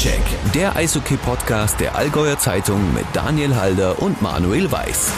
Stockcheck, 0.00 0.52
der 0.54 0.76
Eishockey-Podcast 0.76 1.78
der 1.78 1.94
Allgäuer 1.94 2.38
Zeitung 2.38 2.94
mit 2.94 3.04
Daniel 3.12 3.54
Halder 3.54 4.00
und 4.00 4.22
Manuel 4.22 4.72
Weiß. 4.72 5.12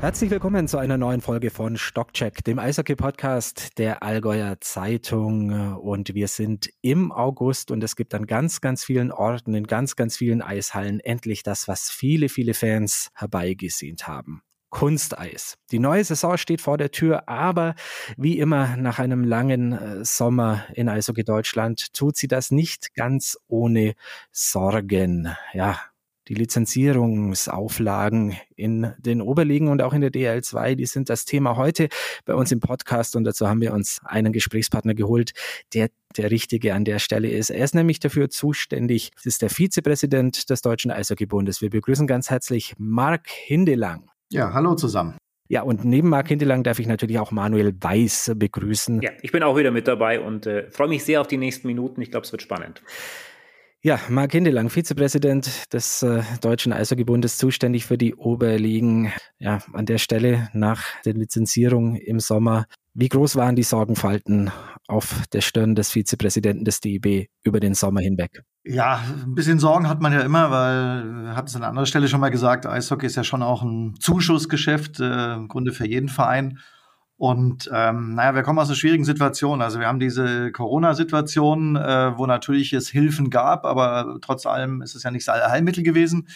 Herzlich 0.00 0.28
willkommen 0.28 0.66
zu 0.66 0.78
einer 0.78 0.98
neuen 0.98 1.20
Folge 1.20 1.50
von 1.50 1.76
Stockcheck, 1.76 2.42
dem 2.42 2.58
Eishockey-Podcast 2.58 3.78
der 3.78 4.02
Allgäuer 4.02 4.56
Zeitung. 4.60 5.76
Und 5.76 6.16
wir 6.16 6.26
sind 6.26 6.68
im 6.82 7.12
August 7.12 7.70
und 7.70 7.84
es 7.84 7.94
gibt 7.94 8.12
an 8.12 8.26
ganz, 8.26 8.60
ganz 8.60 8.82
vielen 8.82 9.12
Orten, 9.12 9.54
in 9.54 9.68
ganz, 9.68 9.94
ganz 9.94 10.16
vielen 10.16 10.42
Eishallen 10.42 10.98
endlich 10.98 11.44
das, 11.44 11.68
was 11.68 11.90
viele, 11.90 12.28
viele 12.28 12.54
Fans 12.54 13.10
herbeigesehnt 13.14 14.08
haben. 14.08 14.42
Kunsteis. 14.76 15.56
Die 15.70 15.78
neue 15.78 16.04
Saison 16.04 16.36
steht 16.36 16.60
vor 16.60 16.76
der 16.76 16.90
Tür, 16.90 17.30
aber 17.30 17.74
wie 18.18 18.38
immer 18.38 18.76
nach 18.76 18.98
einem 18.98 19.24
langen 19.24 19.72
äh, 19.72 20.04
Sommer 20.04 20.66
in 20.74 20.90
Eishockey 20.90 21.24
Deutschland 21.24 21.94
tut 21.94 22.18
sie 22.18 22.28
das 22.28 22.50
nicht 22.50 22.94
ganz 22.94 23.38
ohne 23.48 23.94
Sorgen. 24.32 25.34
Ja, 25.54 25.80
die 26.28 26.34
Lizenzierungsauflagen 26.34 28.36
in 28.54 28.92
den 28.98 29.22
Oberligen 29.22 29.68
und 29.68 29.80
auch 29.80 29.94
in 29.94 30.02
der 30.02 30.10
DL2, 30.10 30.74
die 30.74 30.84
sind 30.84 31.08
das 31.08 31.24
Thema 31.24 31.56
heute 31.56 31.88
bei 32.26 32.34
uns 32.34 32.52
im 32.52 32.60
Podcast 32.60 33.16
und 33.16 33.24
dazu 33.24 33.48
haben 33.48 33.62
wir 33.62 33.72
uns 33.72 34.02
einen 34.04 34.34
Gesprächspartner 34.34 34.92
geholt, 34.92 35.32
der 35.72 35.88
der 36.18 36.30
Richtige 36.30 36.74
an 36.74 36.84
der 36.84 36.98
Stelle 36.98 37.30
ist. 37.30 37.48
Er 37.48 37.64
ist 37.64 37.74
nämlich 37.74 37.98
dafür 37.98 38.28
zuständig. 38.28 39.12
Das 39.14 39.24
ist 39.24 39.40
der 39.40 39.48
Vizepräsident 39.48 40.50
des 40.50 40.60
Deutschen 40.60 40.90
Eishockeybundes. 40.90 41.62
Wir 41.62 41.70
begrüßen 41.70 42.06
ganz 42.06 42.28
herzlich 42.28 42.74
Marc 42.76 43.30
Hindelang. 43.30 44.10
Ja, 44.30 44.52
hallo 44.52 44.74
zusammen. 44.74 45.16
Ja, 45.48 45.62
und 45.62 45.84
neben 45.84 46.08
Marc 46.08 46.28
Hindelang 46.28 46.64
darf 46.64 46.80
ich 46.80 46.88
natürlich 46.88 47.18
auch 47.18 47.30
Manuel 47.30 47.72
Weiß 47.80 48.32
begrüßen. 48.34 49.00
Ja, 49.02 49.10
ich 49.22 49.30
bin 49.30 49.42
auch 49.44 49.56
wieder 49.56 49.70
mit 49.70 49.86
dabei 49.86 50.20
und 50.20 50.46
äh, 50.46 50.68
freue 50.70 50.88
mich 50.88 51.04
sehr 51.04 51.20
auf 51.20 51.28
die 51.28 51.36
nächsten 51.36 51.68
Minuten. 51.68 52.02
Ich 52.02 52.10
glaube, 52.10 52.26
es 52.26 52.32
wird 52.32 52.42
spannend. 52.42 52.82
Ja, 53.82 54.00
Marc 54.08 54.32
Hindelang, 54.32 54.68
Vizepräsident 54.68 55.72
des 55.72 56.02
äh, 56.02 56.22
Deutschen 56.40 56.72
Eishockeybundes, 56.72 57.38
zuständig 57.38 57.86
für 57.86 57.96
die 57.96 58.16
Oberligen. 58.16 59.12
Ja, 59.38 59.60
an 59.72 59.86
der 59.86 59.98
Stelle 59.98 60.48
nach 60.52 61.00
der 61.04 61.14
Lizenzierung 61.14 61.94
im 61.94 62.18
Sommer. 62.18 62.66
Wie 62.98 63.10
groß 63.10 63.36
waren 63.36 63.56
die 63.56 63.62
Sorgenfalten 63.62 64.50
auf 64.88 65.24
der 65.34 65.42
Stirn 65.42 65.74
des 65.74 65.90
Vizepräsidenten 65.90 66.64
des 66.64 66.80
DIB 66.80 67.28
über 67.44 67.60
den 67.60 67.74
Sommer 67.74 68.00
hinweg? 68.00 68.42
Ja, 68.64 69.02
ein 69.22 69.34
bisschen 69.34 69.58
Sorgen 69.58 69.86
hat 69.86 70.00
man 70.00 70.14
ja 70.14 70.20
immer, 70.20 70.50
weil, 70.50 71.36
hat 71.36 71.46
es 71.46 71.56
an 71.56 71.62
anderer 71.62 71.84
Stelle 71.84 72.08
schon 72.08 72.20
mal 72.20 72.30
gesagt, 72.30 72.64
Eishockey 72.64 73.04
ist 73.04 73.16
ja 73.16 73.22
schon 73.22 73.42
auch 73.42 73.62
ein 73.62 73.96
Zuschussgeschäft, 74.00 74.98
äh, 75.00 75.34
im 75.34 75.48
Grunde 75.48 75.72
für 75.72 75.86
jeden 75.86 76.08
Verein. 76.08 76.58
Und 77.18 77.70
ähm, 77.70 78.14
naja, 78.14 78.34
wir 78.34 78.42
kommen 78.42 78.58
aus 78.58 78.68
einer 78.68 78.76
schwierigen 78.76 79.04
Situation. 79.04 79.60
Also 79.60 79.78
wir 79.78 79.86
haben 79.86 80.00
diese 80.00 80.50
Corona-Situation, 80.52 81.76
äh, 81.76 82.16
wo 82.16 82.24
natürlich 82.24 82.72
es 82.72 82.88
Hilfen 82.88 83.28
gab, 83.28 83.66
aber 83.66 84.18
trotz 84.22 84.46
allem 84.46 84.80
ist 84.80 84.94
es 84.94 85.02
ja 85.02 85.10
nicht 85.10 85.28
das 85.28 85.34
Allheilmittel 85.34 85.82
gewesen. 85.82 86.28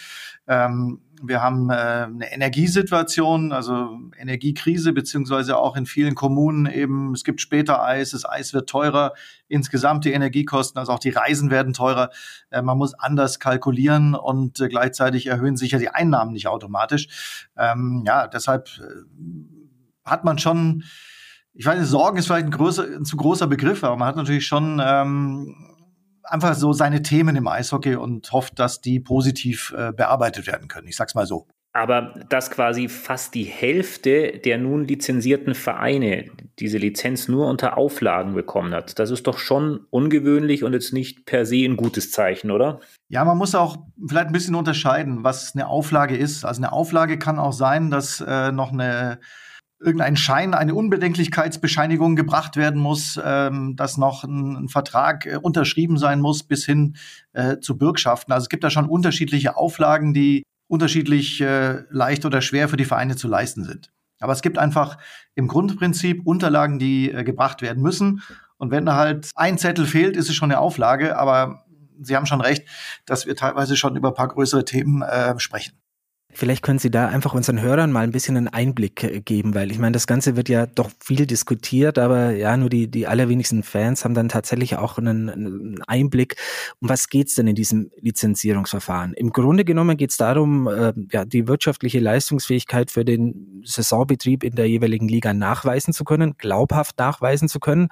Ähm, 0.47 1.01
wir 1.23 1.41
haben 1.41 1.69
äh, 1.69 1.73
eine 1.73 2.31
Energiesituation, 2.33 3.51
also 3.51 3.99
Energiekrise, 4.17 4.93
beziehungsweise 4.93 5.57
auch 5.57 5.75
in 5.75 5.85
vielen 5.85 6.15
Kommunen 6.15 6.65
eben, 6.65 7.13
es 7.13 7.23
gibt 7.23 7.41
später 7.41 7.83
Eis, 7.83 8.11
das 8.11 8.25
Eis 8.25 8.53
wird 8.53 8.69
teurer, 8.69 9.13
insgesamt 9.47 10.05
die 10.05 10.13
Energiekosten, 10.13 10.79
also 10.79 10.91
auch 10.91 10.99
die 10.99 11.09
Reisen 11.09 11.51
werden 11.51 11.73
teurer. 11.73 12.09
Äh, 12.49 12.61
man 12.61 12.77
muss 12.77 12.93
anders 12.93 13.39
kalkulieren 13.39 14.15
und 14.15 14.59
äh, 14.59 14.67
gleichzeitig 14.67 15.27
erhöhen 15.27 15.57
sich 15.57 15.71
ja 15.71 15.79
die 15.79 15.89
Einnahmen 15.89 16.33
nicht 16.33 16.47
automatisch. 16.47 17.47
Ähm, 17.57 18.03
ja, 18.05 18.27
deshalb 18.27 18.69
hat 20.03 20.23
man 20.23 20.37
schon, 20.39 20.83
ich 21.53 21.65
weiß 21.65 21.79
nicht, 21.79 21.89
Sorgen 21.89 22.17
ist 22.17 22.27
vielleicht 22.27 22.45
ein, 22.45 22.51
größer, 22.51 22.83
ein 22.83 23.05
zu 23.05 23.17
großer 23.17 23.47
Begriff, 23.47 23.83
aber 23.83 23.97
man 23.97 24.07
hat 24.07 24.15
natürlich 24.15 24.45
schon 24.45 24.81
ähm, 24.83 25.70
einfach 26.31 26.55
so 26.55 26.73
seine 26.73 27.01
Themen 27.01 27.35
im 27.35 27.47
Eishockey 27.47 27.95
und 27.95 28.31
hofft, 28.31 28.59
dass 28.59 28.81
die 28.81 28.99
positiv 28.99 29.73
äh, 29.77 29.91
bearbeitet 29.91 30.47
werden 30.47 30.67
können. 30.67 30.87
Ich 30.87 30.95
sag's 30.95 31.15
mal 31.15 31.25
so. 31.25 31.47
Aber 31.73 32.13
dass 32.27 32.51
quasi 32.51 32.89
fast 32.89 33.33
die 33.33 33.45
Hälfte 33.45 34.39
der 34.39 34.57
nun 34.57 34.85
lizenzierten 34.85 35.55
Vereine 35.55 36.25
diese 36.59 36.77
Lizenz 36.77 37.29
nur 37.29 37.47
unter 37.47 37.77
Auflagen 37.77 38.33
bekommen 38.33 38.73
hat, 38.73 38.99
das 38.99 39.09
ist 39.09 39.25
doch 39.25 39.37
schon 39.37 39.85
ungewöhnlich 39.89 40.65
und 40.65 40.73
jetzt 40.73 40.91
nicht 40.91 41.25
per 41.25 41.45
se 41.45 41.63
ein 41.63 41.77
gutes 41.77 42.11
Zeichen, 42.11 42.51
oder? 42.51 42.81
Ja, 43.07 43.23
man 43.23 43.37
muss 43.37 43.55
auch 43.55 43.77
vielleicht 44.05 44.27
ein 44.27 44.33
bisschen 44.33 44.55
unterscheiden, 44.55 45.23
was 45.23 45.55
eine 45.55 45.67
Auflage 45.67 46.17
ist. 46.17 46.43
Also 46.43 46.59
eine 46.59 46.73
Auflage 46.73 47.17
kann 47.17 47.39
auch 47.39 47.53
sein, 47.53 47.89
dass 47.89 48.19
äh, 48.19 48.51
noch 48.51 48.73
eine 48.73 49.19
irgendein 49.81 50.15
Schein, 50.15 50.53
eine 50.53 50.75
Unbedenklichkeitsbescheinigung 50.75 52.15
gebracht 52.15 52.55
werden 52.55 52.79
muss, 52.79 53.19
ähm, 53.23 53.75
dass 53.75 53.97
noch 53.97 54.23
ein, 54.23 54.55
ein 54.55 54.69
Vertrag 54.69 55.25
äh, 55.25 55.37
unterschrieben 55.37 55.97
sein 55.97 56.21
muss 56.21 56.43
bis 56.43 56.65
hin 56.65 56.95
äh, 57.33 57.57
zu 57.57 57.77
Bürgschaften. 57.77 58.31
Also 58.31 58.45
es 58.45 58.49
gibt 58.49 58.63
da 58.63 58.69
schon 58.69 58.87
unterschiedliche 58.87 59.57
Auflagen, 59.57 60.13
die 60.13 60.43
unterschiedlich 60.67 61.41
äh, 61.41 61.83
leicht 61.89 62.25
oder 62.25 62.41
schwer 62.41 62.69
für 62.69 62.77
die 62.77 62.85
Vereine 62.85 63.15
zu 63.15 63.27
leisten 63.27 63.63
sind. 63.63 63.91
Aber 64.19 64.33
es 64.33 64.41
gibt 64.41 64.57
einfach 64.57 64.97
im 65.35 65.47
Grundprinzip 65.47 66.25
Unterlagen, 66.25 66.79
die 66.79 67.11
äh, 67.11 67.23
gebracht 67.23 67.61
werden 67.61 67.81
müssen. 67.81 68.21
Und 68.57 68.71
wenn 68.71 68.85
da 68.85 68.95
halt 68.95 69.31
ein 69.35 69.57
Zettel 69.57 69.85
fehlt, 69.85 70.15
ist 70.15 70.29
es 70.29 70.35
schon 70.35 70.51
eine 70.51 70.59
Auflage. 70.59 71.17
Aber 71.17 71.65
Sie 72.03 72.15
haben 72.15 72.25
schon 72.25 72.41
recht, 72.41 72.67
dass 73.05 73.25
wir 73.25 73.35
teilweise 73.35 73.75
schon 73.75 73.95
über 73.95 74.09
ein 74.09 74.15
paar 74.15 74.27
größere 74.27 74.65
Themen 74.65 75.01
äh, 75.01 75.39
sprechen. 75.39 75.80
Vielleicht 76.33 76.63
können 76.63 76.79
Sie 76.79 76.91
da 76.91 77.07
einfach 77.07 77.33
unseren 77.33 77.61
Hörern 77.61 77.91
mal 77.91 78.03
ein 78.03 78.11
bisschen 78.11 78.37
einen 78.37 78.47
Einblick 78.47 79.03
äh, 79.03 79.21
geben, 79.21 79.53
weil 79.53 79.71
ich 79.71 79.79
meine, 79.79 79.93
das 79.93 80.07
Ganze 80.07 80.35
wird 80.35 80.49
ja 80.49 80.65
doch 80.65 80.89
viel 80.99 81.25
diskutiert, 81.25 81.97
aber 81.97 82.31
ja, 82.31 82.55
nur 82.57 82.69
die, 82.69 82.89
die 82.89 83.07
allerwenigsten 83.07 83.63
Fans 83.63 84.03
haben 84.03 84.13
dann 84.13 84.29
tatsächlich 84.29 84.77
auch 84.77 84.97
einen, 84.97 85.29
einen 85.29 85.81
Einblick. 85.83 86.35
Um 86.79 86.89
was 86.89 87.09
geht's 87.09 87.35
denn 87.35 87.47
in 87.47 87.55
diesem 87.55 87.91
Lizenzierungsverfahren? 87.99 89.13
Im 89.13 89.31
Grunde 89.31 89.65
genommen 89.65 89.97
geht's 89.97 90.17
darum, 90.17 90.67
äh, 90.67 90.93
ja, 91.11 91.25
die 91.25 91.47
wirtschaftliche 91.47 91.99
Leistungsfähigkeit 91.99 92.91
für 92.91 93.05
den 93.05 93.61
Saisonbetrieb 93.65 94.43
in 94.43 94.55
der 94.55 94.67
jeweiligen 94.67 95.07
Liga 95.07 95.33
nachweisen 95.33 95.93
zu 95.93 96.03
können, 96.03 96.35
glaubhaft 96.37 96.97
nachweisen 96.99 97.47
zu 97.47 97.59
können. 97.59 97.89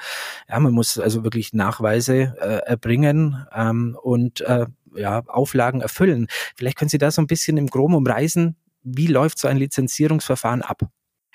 Ja, 0.47 0.59
man 0.59 0.73
muss 0.73 0.97
also 0.97 1.23
wirklich 1.23 1.53
Nachweise 1.53 2.35
äh, 2.39 2.67
erbringen 2.67 3.45
ähm, 3.53 3.97
und 4.01 4.41
äh, 4.41 4.65
ja, 4.99 5.23
Auflagen 5.27 5.81
erfüllen. 5.81 6.27
Vielleicht 6.55 6.77
können 6.77 6.89
Sie 6.89 6.97
da 6.97 7.11
so 7.11 7.21
ein 7.21 7.27
bisschen 7.27 7.57
im 7.57 7.67
Groben 7.67 7.95
umreißen, 7.95 8.55
wie 8.83 9.07
läuft 9.07 9.39
so 9.39 9.47
ein 9.47 9.57
Lizenzierungsverfahren 9.57 10.61
ab? 10.61 10.81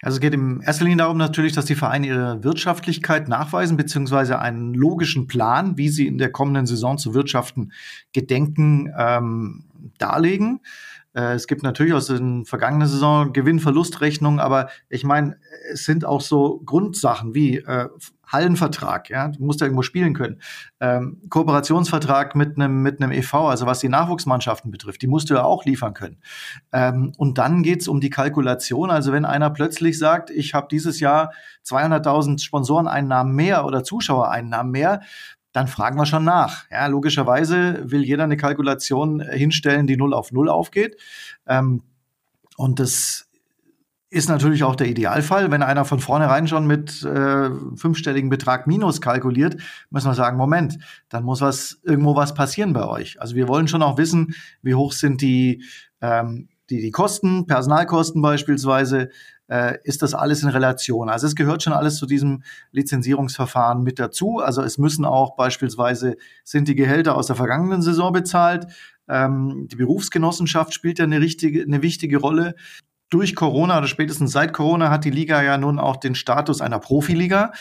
Also 0.03 0.17
es 0.17 0.21
geht 0.21 0.35
in 0.35 0.61
erster 0.61 0.85
Linie 0.85 0.99
darum 0.99 1.17
natürlich, 1.17 1.53
dass 1.53 1.65
die 1.65 1.75
Vereine 1.75 2.07
ihre 2.07 2.45
Wirtschaftlichkeit 2.45 3.29
nachweisen, 3.29 3.77
beziehungsweise 3.77 4.39
einen 4.39 4.75
logischen 4.75 5.27
Plan, 5.29 5.79
wie 5.79 5.89
sie 5.89 6.07
in 6.07 6.19
der 6.19 6.31
kommenden 6.31 6.67
Saison 6.67 6.99
zu 6.99 7.15
wirtschaften 7.15 7.73
gedenken, 8.13 8.93
ähm, 8.99 9.65
darlegen. 9.99 10.61
Äh, 11.15 11.35
es 11.35 11.47
gibt 11.47 11.63
natürlich 11.63 11.95
aus 11.95 12.07
den 12.07 12.45
vergangenen 12.45 12.89
Saison 12.89 13.33
Gewinn-Verlust-Rechnungen, 13.33 14.41
aber 14.41 14.69
ich 14.89 15.05
meine, 15.05 15.37
es 15.73 15.85
sind 15.85 16.05
auch 16.05 16.21
so 16.21 16.61
Grundsachen 16.65 17.35
wie 17.35 17.59
äh, 17.59 17.89
Hallenvertrag, 18.27 19.11
ja, 19.11 19.29
du 19.29 19.45
musst 19.45 19.61
ja 19.61 19.67
irgendwo 19.67 19.83
spielen 19.83 20.15
können. 20.15 20.41
Ähm, 20.81 21.21
Kooperationsvertrag 21.29 22.35
mit 22.35 22.57
einem 22.57 22.83
mit 22.83 23.01
einem 23.01 23.13
EV, 23.13 23.35
also 23.35 23.67
was 23.67 23.81
die 23.81 23.89
Nachwuchsmannschaften 23.89 24.71
betrifft, 24.71 25.03
die 25.03 25.07
musst 25.07 25.31
du 25.31 25.35
ja 25.35 25.45
auch 25.45 25.65
liefern 25.65 25.95
können. 25.95 26.19
Ähm, 26.73 27.13
und 27.17 27.39
dann 27.39 27.63
geht's 27.63 27.87
um 27.87 28.01
die 28.01 28.11
Kalkulation. 28.11 28.91
Also 28.91 29.13
wenn 29.13 29.25
einer 29.25 29.51
plötzlich 29.51 29.99
sagt, 29.99 30.31
ich 30.31 30.55
habe 30.55 30.69
dieses 30.71 31.01
Jahr 31.01 31.33
200.000 31.67 32.43
Sponsoreneinnahmen 32.43 33.35
mehr 33.35 33.65
oder 33.65 33.85
Zuschauereinnahmen 33.85 34.73
mehr, 34.73 35.01
dann 35.55 35.69
fragen 35.69 35.97
wir 35.97 36.05
schon 36.05 36.25
nach. 36.25 36.69
Ja, 36.69 36.87
logischerweise 36.89 37.91
will 37.91 38.03
jeder 38.03 38.25
eine 38.25 38.37
Kalkulation 38.37 39.21
hinstellen, 39.21 39.87
die 39.87 39.97
null 39.97 40.13
auf 40.13 40.33
null 40.33 40.49
aufgeht. 40.49 40.97
Ähm, 41.47 41.83
und 42.57 42.81
das 42.81 43.29
ist 44.11 44.29
natürlich 44.29 44.65
auch 44.65 44.75
der 44.75 44.89
Idealfall. 44.89 45.53
Wenn 45.53 45.63
einer 45.63 45.85
von 45.85 46.01
vornherein 46.01 46.49
schon 46.49 46.67
mit 46.67 47.05
äh, 47.05 47.51
fünfstelligen 47.77 48.31
Betrag 48.31 48.67
minus 48.67 49.01
kalkuliert, 49.01 49.57
müssen 49.91 50.11
wir 50.11 50.15
sagen, 50.15 50.37
Moment, 50.37 50.79
dann 51.09 51.23
muss 51.23 51.41
was 51.41 51.81
irgendwo 51.85 52.17
was 52.17 52.35
passieren 52.35 52.73
bei 52.73 52.89
euch. 52.89 53.21
Also 53.21 53.37
wir 53.37 53.47
wollen 53.47 53.69
schon 53.69 53.83
auch 53.83 53.97
wissen, 53.97 54.35
wie 54.61 54.75
hoch 54.75 54.93
sind 54.93 55.23
die, 55.23 55.63
ähm, 56.01 56.49
die, 56.69 56.81
die 56.81 56.91
Kosten, 56.91 57.47
Personalkosten 57.47 58.21
beispielsweise, 58.21 59.11
äh, 59.49 59.79
ist 59.85 60.03
das 60.03 60.15
alles 60.15 60.43
in 60.43 60.49
Relation. 60.49 61.09
Also 61.09 61.27
es 61.27 61.35
gehört 61.35 61.63
schon 61.63 61.73
alles 61.73 61.97
zu 61.97 62.07
diesem 62.07 62.43
Lizenzierungsverfahren 62.73 63.83
mit 63.83 63.99
dazu. 63.99 64.39
Also 64.39 64.63
es 64.63 64.79
müssen 64.79 65.05
auch 65.05 65.37
beispielsweise, 65.37 66.17
sind 66.45 66.69
die 66.69 66.75
Gehälter 66.75 67.17
aus 67.17 67.27
der 67.27 67.37
vergangenen 67.37 67.83
Saison 67.83 68.13
bezahlt. 68.13 68.67
Ähm, 69.09 69.69
die 69.71 69.77
Berufsgenossenschaft 69.77 70.73
spielt 70.73 70.99
ja 70.99 71.05
eine, 71.05 71.21
richtige, 71.21 71.63
eine 71.63 71.83
wichtige 71.83 72.19
Rolle 72.19 72.55
durch 73.11 73.37
Corona 73.37 73.79
oder 73.79 73.87
spätestens 73.87 74.33
seit 74.33 74.53
Corona 74.53 74.91
hat 74.91 75.05
die 75.05 75.11
Liga 75.11 75.43
ja 75.43 75.59
nun 75.59 75.79
auch 75.79 75.97
den 75.97 76.15
Status 76.15 76.61
einer 76.61 76.79
Profiliga. 76.79 77.53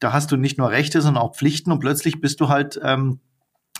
Da 0.00 0.12
hast 0.12 0.32
du 0.32 0.36
nicht 0.36 0.58
nur 0.58 0.70
Rechte, 0.70 1.00
sondern 1.00 1.22
auch 1.22 1.36
Pflichten 1.36 1.70
und 1.70 1.80
plötzlich 1.80 2.20
bist 2.20 2.40
du 2.40 2.48
halt 2.48 2.80
ähm, 2.82 3.20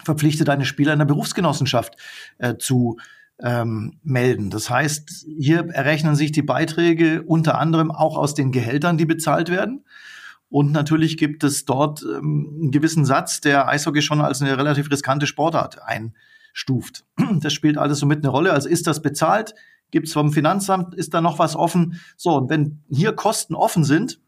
verpflichtet, 0.04 0.48
deine 0.48 0.64
Spieler 0.64 0.92
in 0.92 0.98
der 0.98 1.06
Berufsgenossenschaft 1.06 1.96
äh, 2.38 2.56
zu 2.58 2.98
ähm, 3.42 3.98
melden. 4.02 4.50
Das 4.50 4.70
heißt, 4.70 5.26
hier 5.38 5.68
errechnen 5.68 6.16
sich 6.16 6.32
die 6.32 6.42
Beiträge 6.42 7.22
unter 7.22 7.58
anderem 7.58 7.90
auch 7.90 8.16
aus 8.16 8.34
den 8.34 8.52
Gehältern, 8.52 8.96
die 8.96 9.06
bezahlt 9.06 9.50
werden. 9.50 9.84
Und 10.48 10.72
natürlich 10.72 11.16
gibt 11.16 11.44
es 11.44 11.64
dort 11.64 12.02
ähm, 12.02 12.58
einen 12.60 12.70
gewissen 12.70 13.04
Satz, 13.04 13.40
der 13.40 13.68
Eishockey 13.68 14.00
schon 14.00 14.20
als 14.20 14.40
eine 14.40 14.56
relativ 14.56 14.90
riskante 14.90 15.26
Sportart 15.26 15.80
einstuft. 15.82 17.04
Das 17.40 17.52
spielt 17.52 17.78
alles 17.78 17.98
so 17.98 18.06
mit 18.06 18.18
eine 18.18 18.28
Rolle. 18.28 18.52
Also 18.52 18.68
ist 18.68 18.86
das 18.86 19.02
bezahlt? 19.02 19.54
Gibt 19.90 20.06
es 20.06 20.12
vom 20.12 20.32
Finanzamt? 20.32 20.94
Ist 20.94 21.14
da 21.14 21.20
noch 21.20 21.38
was 21.38 21.56
offen? 21.56 22.00
So, 22.16 22.36
und 22.36 22.50
wenn 22.50 22.82
hier 22.88 23.12
Kosten 23.12 23.54
offen 23.54 23.84
sind, 23.84 24.20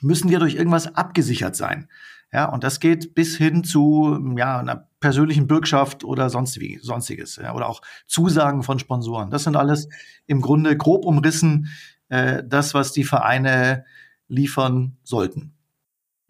müssen 0.00 0.30
wir 0.30 0.38
durch 0.38 0.54
irgendwas 0.54 0.94
abgesichert 0.94 1.54
sein. 1.54 1.88
Ja, 2.32 2.46
und 2.46 2.64
das 2.64 2.80
geht 2.80 3.14
bis 3.14 3.36
hin 3.36 3.62
zu 3.62 4.18
ja, 4.36 4.58
einer 4.58 4.88
persönlichen 5.02 5.46
Bürgschaft 5.46 6.04
oder 6.04 6.30
sonst 6.30 6.58
wie, 6.58 6.78
sonstiges. 6.80 7.36
Ja, 7.36 7.54
oder 7.54 7.68
auch 7.68 7.82
Zusagen 8.06 8.62
von 8.62 8.78
Sponsoren. 8.78 9.28
Das 9.28 9.44
sind 9.44 9.56
alles 9.56 9.88
im 10.26 10.40
Grunde 10.40 10.74
grob 10.78 11.04
umrissen 11.04 11.68
äh, 12.08 12.42
das, 12.46 12.72
was 12.72 12.92
die 12.92 13.04
Vereine 13.04 13.84
liefern 14.28 14.96
sollten. 15.02 15.52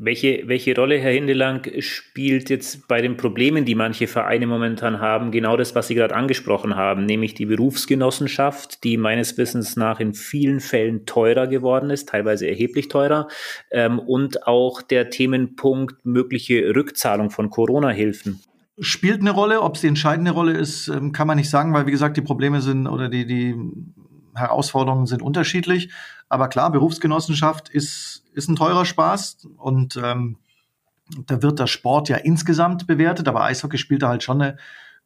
Welche, 0.05 0.49
welche 0.49 0.75
Rolle, 0.75 0.99
Herr 0.99 1.13
Hindelang, 1.13 1.65
spielt 1.79 2.51
jetzt 2.51 2.89
bei 2.89 3.01
den 3.01 3.17
Problemen, 3.17 3.65
die 3.65 3.77
manche 3.77 4.09
Vereine 4.09 4.49
momentan 4.49 4.99
haben, 4.99 5.31
genau 5.31 5.57
das, 5.57 5.77
was 5.77 5.87
Sie 5.87 5.95
gerade 5.95 6.17
angesprochen 6.17 6.75
haben, 6.75 7.07
nämlich 7.07 7.35
die 7.35 7.47
Berufsgenossenschaft, 7.47 8.83
die 8.83 8.97
meines 8.97 9.39
Wissens 9.39 9.77
nach 9.77 10.01
in 10.01 10.13
vielen 10.15 10.59
Fällen 10.59 11.07
teurer 11.07 11.47
geworden 11.47 11.91
ist, 11.91 12.09
teilweise 12.09 12.49
erheblich 12.49 12.89
teurer, 12.89 13.29
ähm, 13.71 14.01
und 14.01 14.49
auch 14.49 14.83
der 14.83 15.11
Themenpunkt 15.11 16.05
mögliche 16.05 16.75
Rückzahlung 16.75 17.31
von 17.31 17.51
Corona-Hilfen? 17.51 18.41
Spielt 18.79 19.21
eine 19.21 19.33
Rolle. 19.33 19.63
Ob 19.63 19.75
es 19.77 19.83
die 19.83 19.89
entscheidende 19.89 20.31
Rolle 20.31 20.53
ist, 20.53 20.89
ähm, 20.89 21.13
kann 21.13 21.27
man 21.27 21.37
nicht 21.37 21.51
sagen, 21.51 21.73
weil, 21.75 21.87
wie 21.87 21.91
gesagt, 21.91 22.17
die 22.17 22.23
Probleme 22.23 22.61
sind 22.61 22.87
oder 22.87 23.09
die, 23.09 23.27
die 23.27 23.55
Herausforderungen 24.35 25.07
sind 25.07 25.23
unterschiedlich. 25.23 25.93
Aber 26.29 26.49
klar, 26.49 26.71
Berufsgenossenschaft 26.73 27.69
ist, 27.69 28.25
ist 28.33 28.49
ein 28.49 28.57
teurer 28.57 28.85
Spaß 28.85 29.49
und 29.59 30.01
ähm, 30.03 30.39
da 31.27 31.43
wird 31.43 31.59
der 31.59 31.67
Sport 31.67 32.09
ja 32.09 32.17
insgesamt 32.17 32.87
bewertet, 32.87 33.29
aber 33.29 33.45
Eishockey 33.45 33.77
spielt 33.77 34.03
da 34.03 34.09
halt 34.09 34.23
schon 34.23 34.41
eine 34.41 34.57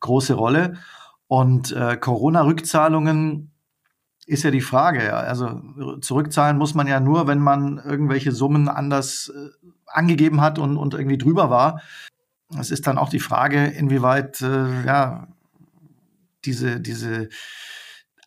große 0.01 0.35
Rolle. 0.35 0.75
Und 1.27 1.73
äh, 1.73 1.97
Corona-Rückzahlungen 1.97 3.51
ist 4.27 4.45
ja 4.45 4.51
die 4.51 4.61
Frage. 4.61 5.15
Also 5.15 5.61
zurückzahlen 6.01 6.59
muss 6.59 6.75
man 6.75 6.87
ja 6.87 7.01
nur, 7.01 7.27
wenn 7.27 7.41
man 7.41 7.79
irgendwelche 7.79 8.33
Summen 8.33 8.69
anders 8.69 9.33
äh, 9.35 9.69
angegeben 9.87 10.41
hat 10.41 10.59
und, 10.59 10.77
und 10.77 10.95
irgendwie 10.95 11.19
drüber 11.19 11.51
war. 11.51 11.81
Es 12.59 12.71
ist 12.71 12.87
dann 12.87 12.99
auch 12.99 13.09
die 13.09 13.21
Frage, 13.21 13.65
inwieweit 13.65 14.41
äh, 14.41 14.85
ja, 14.85 15.29
diese, 16.45 16.81
diese 16.81 17.29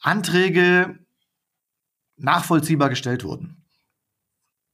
Anträge 0.01 0.99
nachvollziehbar 2.17 2.89
gestellt 2.89 3.23
wurden. 3.23 3.63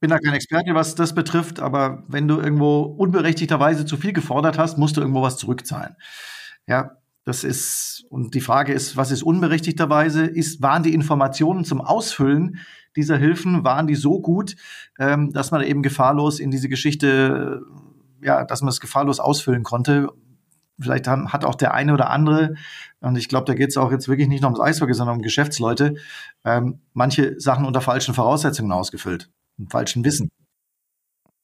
Bin 0.00 0.10
da 0.10 0.18
kein 0.18 0.34
Experte, 0.34 0.74
was 0.74 0.94
das 0.94 1.14
betrifft, 1.14 1.60
aber 1.60 2.04
wenn 2.08 2.28
du 2.28 2.38
irgendwo 2.38 2.82
unberechtigterweise 2.82 3.86
zu 3.86 3.96
viel 3.96 4.12
gefordert 4.12 4.58
hast, 4.58 4.78
musst 4.78 4.96
du 4.96 5.00
irgendwo 5.00 5.22
was 5.22 5.38
zurückzahlen. 5.38 5.96
Ja, 6.66 6.98
das 7.24 7.44
ist, 7.44 8.04
und 8.10 8.34
die 8.34 8.40
Frage 8.40 8.72
ist, 8.72 8.96
was 8.96 9.10
ist 9.10 9.22
unberechtigterweise? 9.22 10.26
Ist, 10.26 10.60
waren 10.62 10.82
die 10.82 10.94
Informationen 10.94 11.64
zum 11.64 11.80
Ausfüllen 11.80 12.58
dieser 12.94 13.16
Hilfen, 13.16 13.64
waren 13.64 13.86
die 13.86 13.94
so 13.94 14.20
gut, 14.20 14.56
ähm, 14.98 15.32
dass 15.32 15.50
man 15.50 15.62
eben 15.62 15.82
gefahrlos 15.82 16.40
in 16.40 16.50
diese 16.50 16.68
Geschichte, 16.68 17.62
ja, 18.22 18.44
dass 18.44 18.62
man 18.62 18.68
es 18.68 18.80
gefahrlos 18.80 19.20
ausfüllen 19.20 19.62
konnte? 19.62 20.08
Vielleicht 20.78 21.08
haben, 21.08 21.32
hat 21.32 21.44
auch 21.44 21.54
der 21.54 21.72
eine 21.72 21.94
oder 21.94 22.10
andere, 22.10 22.54
und 23.00 23.16
ich 23.16 23.28
glaube, 23.28 23.46
da 23.46 23.54
geht 23.54 23.70
es 23.70 23.76
auch 23.76 23.90
jetzt 23.90 24.08
wirklich 24.08 24.28
nicht 24.28 24.42
nur 24.42 24.50
ums 24.50 24.60
Eishockey, 24.60 24.92
sondern 24.92 25.16
um 25.16 25.22
Geschäftsleute, 25.22 25.94
ähm, 26.44 26.80
manche 26.92 27.40
Sachen 27.40 27.64
unter 27.64 27.80
falschen 27.80 28.14
Voraussetzungen 28.14 28.72
ausgefüllt, 28.72 29.30
falschen 29.70 30.04
Wissen. 30.04 30.28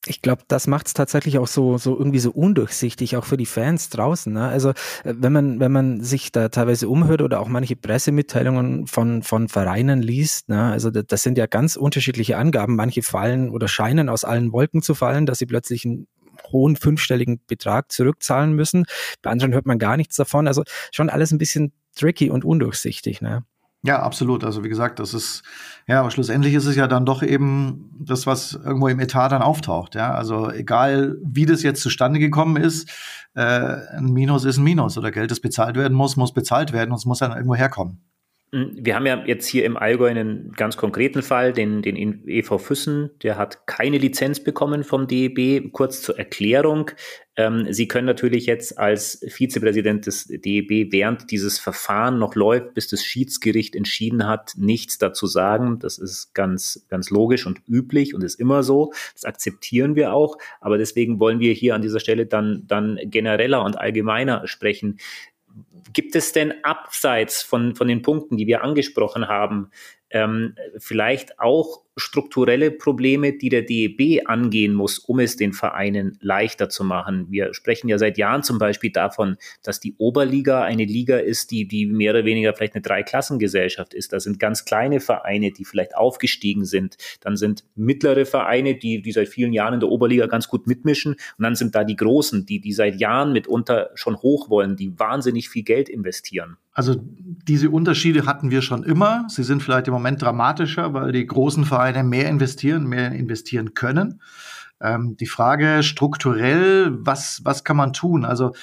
Ich 0.06 0.20
glaube, 0.20 0.42
das 0.48 0.66
macht 0.66 0.88
es 0.88 0.94
tatsächlich 0.94 1.38
auch 1.38 1.46
so, 1.46 1.78
so 1.78 1.96
irgendwie 1.96 2.18
so 2.18 2.32
undurchsichtig, 2.32 3.16
auch 3.16 3.24
für 3.24 3.36
die 3.36 3.46
Fans 3.46 3.88
draußen. 3.88 4.32
Ne? 4.32 4.48
Also 4.48 4.70
äh, 4.70 5.14
wenn 5.16 5.32
man, 5.32 5.60
wenn 5.60 5.70
man 5.70 6.00
sich 6.00 6.32
da 6.32 6.48
teilweise 6.48 6.88
umhört 6.88 7.22
oder 7.22 7.38
auch 7.38 7.46
manche 7.46 7.76
Pressemitteilungen 7.76 8.88
von, 8.88 9.22
von 9.22 9.48
Vereinen 9.48 10.02
liest, 10.02 10.48
ne? 10.48 10.72
also 10.72 10.90
das, 10.90 11.04
das 11.06 11.22
sind 11.22 11.38
ja 11.38 11.46
ganz 11.46 11.76
unterschiedliche 11.76 12.36
Angaben. 12.36 12.74
Manche 12.74 13.02
fallen 13.02 13.50
oder 13.50 13.68
scheinen 13.68 14.08
aus 14.08 14.24
allen 14.24 14.52
Wolken 14.52 14.82
zu 14.82 14.96
fallen, 14.96 15.24
dass 15.24 15.38
sie 15.38 15.46
plötzlich 15.46 15.84
ein 15.84 16.08
hohen 16.52 16.76
fünfstelligen 16.76 17.40
Betrag 17.46 17.90
zurückzahlen 17.90 18.52
müssen. 18.52 18.84
Bei 19.22 19.30
anderen 19.30 19.52
hört 19.52 19.66
man 19.66 19.78
gar 19.78 19.96
nichts 19.96 20.16
davon. 20.16 20.46
Also 20.46 20.62
schon 20.92 21.10
alles 21.10 21.32
ein 21.32 21.38
bisschen 21.38 21.72
tricky 21.96 22.30
und 22.30 22.44
undurchsichtig. 22.44 23.20
Ne? 23.20 23.44
Ja, 23.84 24.00
absolut. 24.00 24.44
Also 24.44 24.62
wie 24.62 24.68
gesagt, 24.68 25.00
das 25.00 25.12
ist, 25.12 25.42
ja, 25.88 26.00
aber 26.00 26.12
schlussendlich 26.12 26.54
ist 26.54 26.66
es 26.66 26.76
ja 26.76 26.86
dann 26.86 27.04
doch 27.04 27.22
eben 27.22 27.90
das, 27.98 28.26
was 28.26 28.52
irgendwo 28.52 28.86
im 28.86 29.00
Etat 29.00 29.30
dann 29.30 29.42
auftaucht. 29.42 29.96
Ja, 29.96 30.14
also 30.14 30.50
egal, 30.50 31.16
wie 31.24 31.46
das 31.46 31.64
jetzt 31.64 31.82
zustande 31.82 32.20
gekommen 32.20 32.56
ist, 32.56 32.88
äh, 33.34 33.42
ein 33.42 34.12
Minus 34.12 34.44
ist 34.44 34.58
ein 34.58 34.64
Minus 34.64 34.96
oder 34.98 35.10
Geld, 35.10 35.32
das 35.32 35.40
bezahlt 35.40 35.76
werden 35.76 35.94
muss, 35.94 36.16
muss 36.16 36.32
bezahlt 36.32 36.72
werden 36.72 36.90
und 36.92 36.98
es 36.98 37.06
muss 37.06 37.18
dann 37.18 37.32
irgendwo 37.32 37.56
herkommen. 37.56 38.00
Hm, 38.54 38.76
wir 38.78 38.94
haben 38.94 39.06
ja 39.06 39.24
jetzt 39.26 39.46
hier 39.46 39.64
im 39.64 39.78
Allgäu 39.78 40.08
einen 40.08 40.52
ganz 40.52 40.76
konkreten 40.76 41.22
Fall, 41.22 41.54
den, 41.54 41.80
den 41.80 41.96
EV 42.28 42.58
Füssen, 42.58 43.10
der 43.22 43.38
hat 43.38 43.66
keine 43.66 43.96
Lizenz 43.96 44.40
bekommen 44.44 44.84
vom 44.84 45.06
DEB. 45.06 45.72
Kurz 45.72 46.02
zur 46.02 46.18
Erklärung. 46.18 46.90
Ähm, 47.34 47.66
Sie 47.70 47.88
können 47.88 48.06
natürlich 48.06 48.44
jetzt 48.44 48.78
als 48.78 49.24
Vizepräsident 49.26 50.06
des 50.06 50.26
DEB, 50.26 50.92
während 50.92 51.30
dieses 51.30 51.58
Verfahren 51.58 52.18
noch 52.18 52.34
läuft, 52.34 52.74
bis 52.74 52.88
das 52.88 53.02
Schiedsgericht 53.02 53.74
entschieden 53.74 54.26
hat, 54.26 54.52
nichts 54.58 54.98
dazu 54.98 55.26
sagen. 55.26 55.78
Das 55.78 55.96
ist 55.96 56.34
ganz, 56.34 56.84
ganz 56.90 57.08
logisch 57.08 57.46
und 57.46 57.62
üblich 57.66 58.14
und 58.14 58.22
ist 58.22 58.38
immer 58.38 58.62
so. 58.62 58.92
Das 59.14 59.24
akzeptieren 59.24 59.96
wir 59.96 60.12
auch. 60.12 60.36
Aber 60.60 60.76
deswegen 60.76 61.18
wollen 61.20 61.40
wir 61.40 61.54
hier 61.54 61.74
an 61.74 61.80
dieser 61.80 62.00
Stelle 62.00 62.26
dann, 62.26 62.64
dann 62.66 62.98
genereller 63.04 63.64
und 63.64 63.78
allgemeiner 63.78 64.46
sprechen. 64.46 64.98
Gibt 65.92 66.14
es 66.14 66.32
denn 66.32 66.64
abseits 66.64 67.42
von, 67.42 67.74
von 67.74 67.88
den 67.88 68.02
Punkten, 68.02 68.36
die 68.36 68.46
wir 68.46 68.62
angesprochen 68.62 69.28
haben, 69.28 69.70
ähm, 70.10 70.56
vielleicht 70.78 71.38
auch 71.38 71.82
strukturelle 71.96 72.70
Probleme, 72.70 73.32
die 73.32 73.48
der 73.48 73.62
DEB 73.62 74.22
angehen 74.26 74.72
muss, 74.72 74.98
um 74.98 75.20
es 75.20 75.36
den 75.36 75.52
Vereinen 75.52 76.16
leichter 76.20 76.68
zu 76.68 76.84
machen. 76.84 77.26
Wir 77.28 77.52
sprechen 77.52 77.88
ja 77.88 77.98
seit 77.98 78.16
Jahren 78.16 78.42
zum 78.42 78.58
Beispiel 78.58 78.90
davon, 78.90 79.36
dass 79.62 79.78
die 79.78 79.94
Oberliga 79.98 80.62
eine 80.62 80.84
Liga 80.84 81.18
ist, 81.18 81.50
die, 81.50 81.68
die 81.68 81.86
mehr 81.86 82.12
oder 82.12 82.24
weniger 82.24 82.54
vielleicht 82.54 82.74
eine 82.74 82.82
Dreiklassengesellschaft 82.82 83.92
ist. 83.92 84.12
Da 84.12 84.20
sind 84.20 84.38
ganz 84.38 84.64
kleine 84.64 85.00
Vereine, 85.00 85.50
die 85.50 85.64
vielleicht 85.64 85.94
aufgestiegen 85.94 86.64
sind. 86.64 86.96
Dann 87.20 87.36
sind 87.36 87.64
mittlere 87.74 88.24
Vereine, 88.24 88.74
die, 88.74 89.02
die 89.02 89.12
seit 89.12 89.28
vielen 89.28 89.52
Jahren 89.52 89.74
in 89.74 89.80
der 89.80 89.90
Oberliga 89.90 90.26
ganz 90.26 90.48
gut 90.48 90.66
mitmischen. 90.66 91.12
Und 91.12 91.42
dann 91.42 91.54
sind 91.54 91.74
da 91.74 91.84
die 91.84 91.96
Großen, 91.96 92.46
die, 92.46 92.60
die 92.60 92.72
seit 92.72 93.00
Jahren 93.00 93.32
mitunter 93.32 93.90
schon 93.94 94.16
hoch 94.16 94.48
wollen, 94.48 94.76
die 94.76 94.98
wahnsinnig 94.98 95.50
viel 95.50 95.62
Geld 95.62 95.88
investieren. 95.88 96.56
Also 96.74 96.96
diese 96.98 97.68
Unterschiede 97.68 98.24
hatten 98.24 98.50
wir 98.50 98.62
schon 98.62 98.82
immer. 98.82 99.26
Sie 99.28 99.42
sind 99.42 99.62
vielleicht 99.62 99.88
im 99.88 99.92
Moment 99.92 100.22
dramatischer, 100.22 100.94
weil 100.94 101.12
die 101.12 101.26
großen 101.26 101.66
Vereine 101.66 101.81
mehr 102.08 102.28
investieren, 102.28 102.86
mehr 102.86 103.12
investieren 103.12 103.74
können. 103.74 104.20
Ähm, 104.80 105.16
die 105.16 105.26
Frage 105.26 105.82
strukturell, 105.82 106.92
was, 106.92 107.40
was 107.44 107.64
kann 107.64 107.76
man 107.76 107.92
tun? 107.92 108.24
Also 108.24 108.54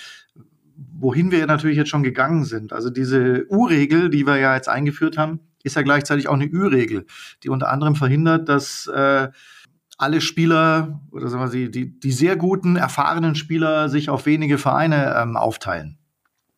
wohin 0.97 1.31
wir 1.31 1.45
natürlich 1.45 1.77
jetzt 1.77 1.89
schon 1.89 2.03
gegangen 2.03 2.45
sind. 2.45 2.73
Also 2.73 2.89
diese 2.89 3.45
U-Regel, 3.49 4.09
die 4.09 4.25
wir 4.25 4.37
ja 4.37 4.55
jetzt 4.55 4.69
eingeführt 4.69 5.17
haben, 5.17 5.39
ist 5.63 5.75
ja 5.75 5.81
gleichzeitig 5.81 6.29
auch 6.29 6.33
eine 6.33 6.45
Ü-Regel, 6.45 7.05
die 7.43 7.49
unter 7.49 7.69
anderem 7.69 7.95
verhindert, 7.95 8.47
dass 8.47 8.87
äh, 8.87 9.29
alle 9.97 10.21
Spieler 10.21 11.01
oder 11.11 11.27
sagen 11.27 11.51
wir, 11.51 11.69
die, 11.69 11.99
die 11.99 12.11
sehr 12.11 12.37
guten, 12.37 12.77
erfahrenen 12.77 13.35
Spieler 13.35 13.89
sich 13.89 14.09
auf 14.09 14.25
wenige 14.25 14.57
Vereine 14.57 15.15
ähm, 15.17 15.35
aufteilen 15.35 15.99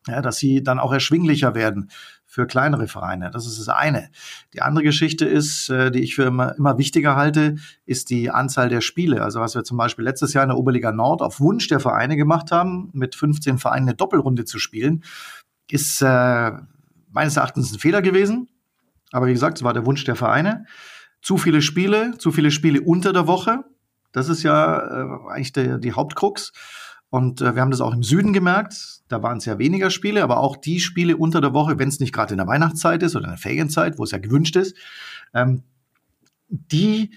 ja, 0.08 0.20
dass 0.20 0.38
sie 0.38 0.62
dann 0.62 0.78
auch 0.78 0.92
erschwinglicher 0.92 1.54
werden 1.54 1.90
für 2.32 2.46
kleinere 2.46 2.88
Vereine. 2.88 3.30
Das 3.30 3.46
ist 3.46 3.58
das 3.58 3.68
eine. 3.68 4.08
Die 4.54 4.62
andere 4.62 4.82
Geschichte 4.82 5.26
ist, 5.26 5.68
äh, 5.68 5.90
die 5.90 6.00
ich 6.00 6.14
für 6.14 6.22
immer, 6.22 6.56
immer 6.56 6.78
wichtiger 6.78 7.14
halte, 7.14 7.56
ist 7.84 8.08
die 8.08 8.30
Anzahl 8.30 8.70
der 8.70 8.80
Spiele. 8.80 9.22
Also 9.22 9.40
was 9.40 9.54
wir 9.54 9.64
zum 9.64 9.76
Beispiel 9.76 10.06
letztes 10.06 10.32
Jahr 10.32 10.42
in 10.42 10.48
der 10.48 10.56
Oberliga 10.56 10.92
Nord 10.92 11.20
auf 11.20 11.40
Wunsch 11.40 11.68
der 11.68 11.78
Vereine 11.78 12.16
gemacht 12.16 12.50
haben, 12.50 12.88
mit 12.94 13.14
15 13.16 13.58
Vereinen 13.58 13.88
eine 13.88 13.96
Doppelrunde 13.96 14.46
zu 14.46 14.58
spielen, 14.58 15.04
ist 15.70 16.00
äh, 16.00 16.52
meines 17.10 17.36
Erachtens 17.36 17.70
ein 17.70 17.78
Fehler 17.78 18.00
gewesen. 18.00 18.48
Aber 19.10 19.26
wie 19.26 19.34
gesagt, 19.34 19.58
es 19.58 19.62
war 19.62 19.74
der 19.74 19.84
Wunsch 19.84 20.04
der 20.04 20.16
Vereine. 20.16 20.64
Zu 21.20 21.36
viele 21.36 21.60
Spiele, 21.60 22.16
zu 22.16 22.32
viele 22.32 22.50
Spiele 22.50 22.80
unter 22.80 23.12
der 23.12 23.26
Woche. 23.26 23.62
Das 24.12 24.30
ist 24.30 24.42
ja 24.42 24.78
äh, 24.78 25.32
eigentlich 25.32 25.52
der, 25.52 25.76
die 25.76 25.92
Hauptkrux. 25.92 26.54
Und 27.12 27.42
äh, 27.42 27.54
wir 27.54 27.60
haben 27.60 27.70
das 27.70 27.82
auch 27.82 27.92
im 27.92 28.02
Süden 28.02 28.32
gemerkt. 28.32 29.02
Da 29.08 29.22
waren 29.22 29.36
es 29.36 29.44
ja 29.44 29.58
weniger 29.58 29.90
Spiele, 29.90 30.22
aber 30.22 30.38
auch 30.38 30.56
die 30.56 30.80
Spiele 30.80 31.18
unter 31.18 31.42
der 31.42 31.52
Woche, 31.52 31.78
wenn 31.78 31.90
es 31.90 32.00
nicht 32.00 32.14
gerade 32.14 32.32
in 32.32 32.38
der 32.38 32.46
Weihnachtszeit 32.46 33.02
ist 33.02 33.14
oder 33.14 33.26
in 33.26 33.32
der 33.32 33.38
Ferienzeit, 33.38 33.98
wo 33.98 34.04
es 34.04 34.12
ja 34.12 34.18
gewünscht 34.18 34.56
ist, 34.56 34.74
ähm, 35.34 35.62
die 36.48 37.10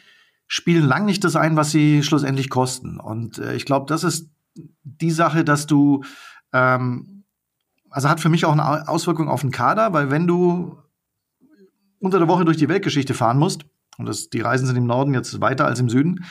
spielen 0.48 0.86
lang 0.86 1.06
nicht 1.06 1.24
das 1.24 1.38
ein, 1.38 1.56
was 1.56 1.72
sie 1.72 2.04
schlussendlich 2.04 2.50
kosten. 2.50 3.00
Und 3.00 3.38
äh, 3.38 3.56
ich 3.56 3.64
glaube, 3.64 3.86
das 3.88 4.04
ist 4.04 4.30
die 4.84 5.12
Sache, 5.12 5.46
dass 5.46 5.66
du, 5.66 6.04
ähm, 6.52 7.24
also 7.90 8.10
hat 8.10 8.20
für 8.20 8.28
mich 8.28 8.44
auch 8.44 8.52
eine 8.52 8.90
Auswirkung 8.90 9.30
auf 9.30 9.42
den 9.42 9.52
Kader, 9.52 9.94
weil 9.94 10.12
wenn 10.12 10.28
du 10.28 10.78
unter 12.00 12.20
der 12.20 12.28
Woche 12.28 12.44
durch 12.44 12.58
die 12.58 12.68
Weltgeschichte 12.68 13.14
fahren 13.14 13.40
musst 13.40 13.64
und 13.98 14.08
das, 14.08 14.30
die 14.30 14.42
Reisen 14.42 14.68
sind 14.68 14.75
im 14.75 14.88
Norden 14.88 15.14
jetzt 15.14 15.42
weiter 15.42 15.66
als 15.66 15.80
im 15.80 15.90
Süden, 15.90 16.25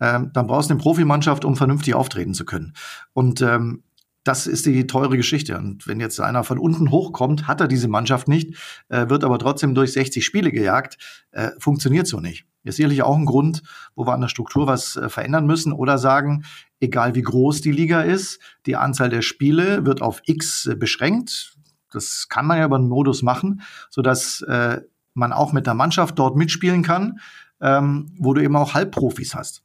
ähm, 0.00 0.30
dann 0.32 0.46
brauchst 0.46 0.70
du 0.70 0.74
eine 0.74 0.80
Profimannschaft, 0.80 1.44
um 1.44 1.56
vernünftig 1.56 1.94
auftreten 1.94 2.34
zu 2.34 2.44
können. 2.44 2.74
Und 3.12 3.42
ähm, 3.42 3.82
das 4.24 4.46
ist 4.46 4.66
die 4.66 4.86
teure 4.86 5.16
Geschichte. 5.16 5.56
Und 5.56 5.86
wenn 5.86 6.00
jetzt 6.00 6.20
einer 6.20 6.44
von 6.44 6.58
unten 6.58 6.90
hochkommt, 6.90 7.48
hat 7.48 7.60
er 7.60 7.68
diese 7.68 7.88
Mannschaft 7.88 8.28
nicht, 8.28 8.56
äh, 8.88 9.08
wird 9.08 9.24
aber 9.24 9.38
trotzdem 9.38 9.74
durch 9.74 9.92
60 9.92 10.24
Spiele 10.24 10.52
gejagt, 10.52 10.98
äh, 11.30 11.50
funktioniert 11.58 12.06
so 12.06 12.20
nicht. 12.20 12.46
Ist 12.62 12.76
sicherlich 12.76 13.02
auch 13.02 13.16
ein 13.16 13.24
Grund, 13.24 13.62
wo 13.94 14.06
wir 14.06 14.12
an 14.12 14.20
der 14.20 14.28
Struktur 14.28 14.66
was 14.66 14.96
äh, 14.96 15.08
verändern 15.08 15.46
müssen 15.46 15.72
oder 15.72 15.96
sagen, 15.96 16.44
egal 16.80 17.14
wie 17.14 17.22
groß 17.22 17.62
die 17.62 17.72
Liga 17.72 18.02
ist, 18.02 18.38
die 18.66 18.76
Anzahl 18.76 19.08
der 19.08 19.22
Spiele 19.22 19.86
wird 19.86 20.02
auf 20.02 20.20
X 20.26 20.66
äh, 20.66 20.74
beschränkt. 20.74 21.56
Das 21.90 22.28
kann 22.28 22.46
man 22.46 22.58
ja 22.58 22.66
über 22.66 22.76
einen 22.76 22.88
Modus 22.88 23.22
machen, 23.22 23.62
sodass 23.88 24.42
äh, 24.42 24.82
man 25.14 25.32
auch 25.32 25.52
mit 25.52 25.66
der 25.66 25.74
Mannschaft 25.74 26.18
dort 26.18 26.36
mitspielen 26.36 26.82
kann, 26.82 27.20
ähm, 27.60 28.12
wo 28.18 28.34
du 28.34 28.42
eben 28.42 28.56
auch 28.56 28.74
Halbprofis 28.74 29.34
hast. 29.34 29.62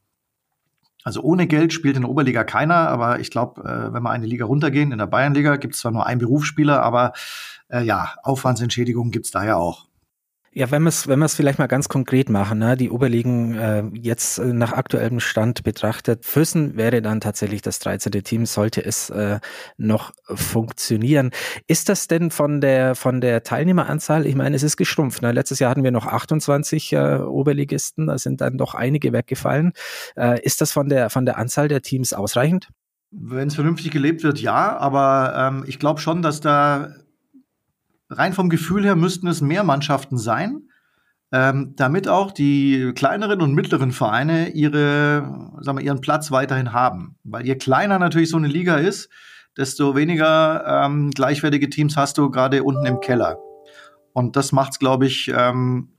Also 1.04 1.22
ohne 1.22 1.46
Geld 1.46 1.72
spielt 1.72 1.96
in 1.96 2.02
der 2.02 2.10
Oberliga 2.10 2.44
keiner, 2.44 2.90
aber 2.90 3.20
ich 3.20 3.30
glaube, 3.30 3.62
äh, 3.62 3.94
wenn 3.94 4.02
wir 4.02 4.10
eine 4.10 4.26
Liga 4.26 4.46
runtergehen, 4.46 4.92
in 4.92 4.98
der 4.98 5.06
Bayernliga 5.06 5.58
gibt 5.58 5.76
es 5.76 5.82
zwar 5.82 5.92
nur 5.92 6.06
einen 6.06 6.20
Berufsspieler, 6.20 6.82
aber 6.82 7.14
äh, 7.70 7.84
ja, 7.84 8.16
Aufwandsentschädigungen 8.24 9.12
gibt 9.12 9.26
es 9.26 9.32
da 9.32 9.46
ja 9.46 9.56
auch. 9.56 9.86
Ja, 10.58 10.72
wenn 10.72 10.84
wir 10.84 10.90
es 10.90 11.10
wenn 11.10 11.20
wir's 11.20 11.36
vielleicht 11.36 11.60
mal 11.60 11.68
ganz 11.68 11.90
konkret 11.90 12.30
machen, 12.30 12.60
ne? 12.60 12.78
die 12.78 12.90
Oberligen 12.90 13.56
äh, 13.56 13.84
jetzt 13.92 14.38
äh, 14.38 14.54
nach 14.54 14.72
aktuellem 14.72 15.20
Stand 15.20 15.64
betrachtet, 15.64 16.24
Füssen 16.24 16.78
wäre 16.78 17.02
dann 17.02 17.20
tatsächlich 17.20 17.62
das 17.62 17.80
13. 17.80 18.14
Team, 18.24 18.46
sollte 18.46 18.84
es 18.84 19.10
äh, 19.10 19.42
noch 19.76 20.14
funktionieren. 20.24 21.32
Ist 21.68 21.90
das 21.90 22.08
denn 22.08 22.32
von 22.32 22.62
der 22.62 22.96
von 22.96 23.20
der 23.20 23.44
Teilnehmeranzahl, 23.44 24.26
ich 24.26 24.36
meine, 24.36 24.56
es 24.56 24.64
ist 24.64 24.78
geschrumpft. 24.78 25.22
Ne? 25.22 25.34
Letztes 25.34 25.60
Jahr 25.60 25.72
hatten 25.72 25.84
wir 25.84 25.92
noch 25.92 26.06
28 26.06 26.94
äh, 26.94 27.16
Oberligisten, 27.18 28.08
da 28.08 28.18
sind 28.18 28.40
dann 28.40 28.58
doch 28.58 28.76
einige 28.76 29.12
weggefallen. 29.12 29.74
Äh, 30.16 30.42
ist 30.42 30.62
das 30.62 30.72
von 30.72 30.88
der 30.88 31.10
von 31.10 31.26
der 31.26 31.38
Anzahl 31.38 31.68
der 31.68 31.82
Teams 31.82 32.14
ausreichend? 32.14 32.70
Wenn 33.12 33.50
es 33.50 33.56
vernünftig 33.56 33.92
gelebt 33.92 34.24
wird, 34.24 34.40
ja, 34.40 34.78
aber 34.78 35.34
ähm, 35.38 35.66
ich 35.68 35.80
glaube 35.80 36.00
schon, 36.00 36.22
dass 36.22 36.40
da 36.40 36.96
rein 38.10 38.34
vom 38.34 38.50
Gefühl 38.50 38.84
her 38.84 38.96
müssten 38.96 39.28
es 39.28 39.42
mehr 39.42 39.64
Mannschaften 39.64 40.18
sein, 40.18 40.70
ähm, 41.32 41.74
damit 41.76 42.08
auch 42.08 42.32
die 42.32 42.92
kleineren 42.96 43.42
und 43.42 43.54
mittleren 43.54 43.92
Vereine 43.92 44.50
ihre, 44.50 45.52
sagen 45.62 45.78
wir, 45.80 45.86
ihren 45.86 46.02
Platz 46.02 46.32
weiterhin 46.32 46.74
haben. 46.74 47.18
Weil 47.24 47.46
je 47.46 47.56
kleiner 47.56 48.00
natürlich 48.00 48.30
so 48.30 48.38
eine 48.38 48.48
Liga 48.48 48.78
ist, 48.78 49.10
desto 49.58 49.96
weniger 49.96 50.86
ähm, 50.86 51.12
gleichwertige 51.12 51.70
Teams 51.70 51.98
hast 51.98 52.18
du 52.18 52.30
gerade 52.30 52.64
unten 52.64 52.86
im 52.86 53.00
Keller. 53.00 53.38
Und 54.14 54.36
das 54.36 54.52
macht's, 54.52 54.80
glaube 54.80 55.06
ich, 55.08 55.32
ähm, 55.36 55.90